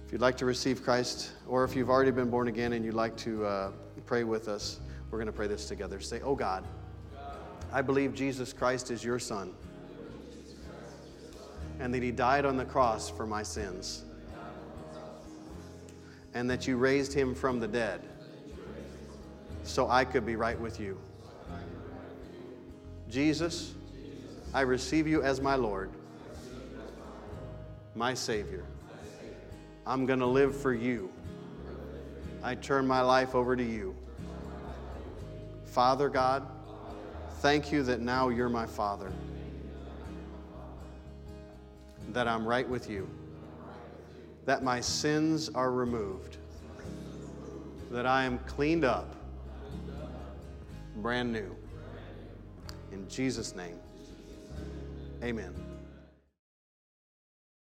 If 0.06 0.12
you'd 0.12 0.22
like 0.22 0.38
to 0.38 0.46
receive 0.46 0.84
Christ, 0.84 1.32
or 1.48 1.64
if 1.64 1.76
you've 1.76 1.90
already 1.90 2.12
been 2.12 2.30
born 2.30 2.48
again 2.48 2.74
and 2.74 2.86
you'd 2.86 2.94
like 2.94 3.18
to 3.18 3.44
uh, 3.44 3.72
pray 4.06 4.24
with 4.24 4.48
us, 4.48 4.80
we're 5.10 5.18
going 5.18 5.26
to 5.26 5.34
pray 5.34 5.48
this 5.48 5.68
together. 5.68 6.00
Say, 6.00 6.22
Oh 6.22 6.36
God. 6.36 6.64
I 7.74 7.82
believe 7.82 8.14
Jesus 8.14 8.54
Christ 8.54 8.92
is 8.92 9.04
your 9.04 9.20
Son 9.20 9.54
and 11.80 11.94
that 11.94 12.04
He 12.04 12.12
died 12.12 12.46
on 12.46 12.56
the 12.56 12.66
cross 12.66 13.10
for 13.10 13.26
my 13.26 13.44
sins 13.44 14.06
and 16.34 16.50
that 16.50 16.68
you 16.68 16.78
raised 16.78 17.14
Him 17.14 17.34
from 17.34 17.60
the 17.60 17.68
dead 17.68 18.08
so 19.68 19.90
I 19.90 20.06
could 20.06 20.26
be 20.26 20.36
right 20.36 20.60
with 20.60 20.80
you. 20.80 20.98
Jesus, 23.10 23.74
I 24.54 24.62
receive 24.62 25.08
you 25.08 25.22
as 25.24 25.40
my 25.40 25.56
Lord, 25.56 25.90
my 27.96 28.14
Savior. 28.14 28.64
I'm 29.86 30.06
going 30.06 30.20
to 30.20 30.26
live 30.26 30.56
for 30.56 30.74
you. 30.74 31.12
I 32.44 32.56
turn 32.56 32.88
my 32.88 33.02
life 33.02 33.36
over 33.36 33.56
to 33.56 33.64
you. 33.64 33.96
Father 35.66 36.10
God, 36.10 36.48
Thank 37.40 37.72
you 37.72 37.84
that 37.84 38.02
now 38.02 38.30
you're 38.30 38.50
my 38.50 38.66
Father, 38.66 39.12
that 42.14 42.28
I'm 42.28 42.48
right 42.48 42.68
with 42.68 42.90
you, 42.90 43.08
that 44.46 44.64
my 44.64 44.82
sins 44.82 45.48
are 45.50 45.72
removed, 45.72 46.38
that 47.92 48.08
I 48.08 48.24
am 48.24 48.40
cleaned 48.40 48.86
up, 48.86 49.16
brand 51.02 51.32
new. 51.32 51.56
In 52.92 53.08
Jesus' 53.10 53.56
name, 53.56 53.80
amen. 55.24 55.67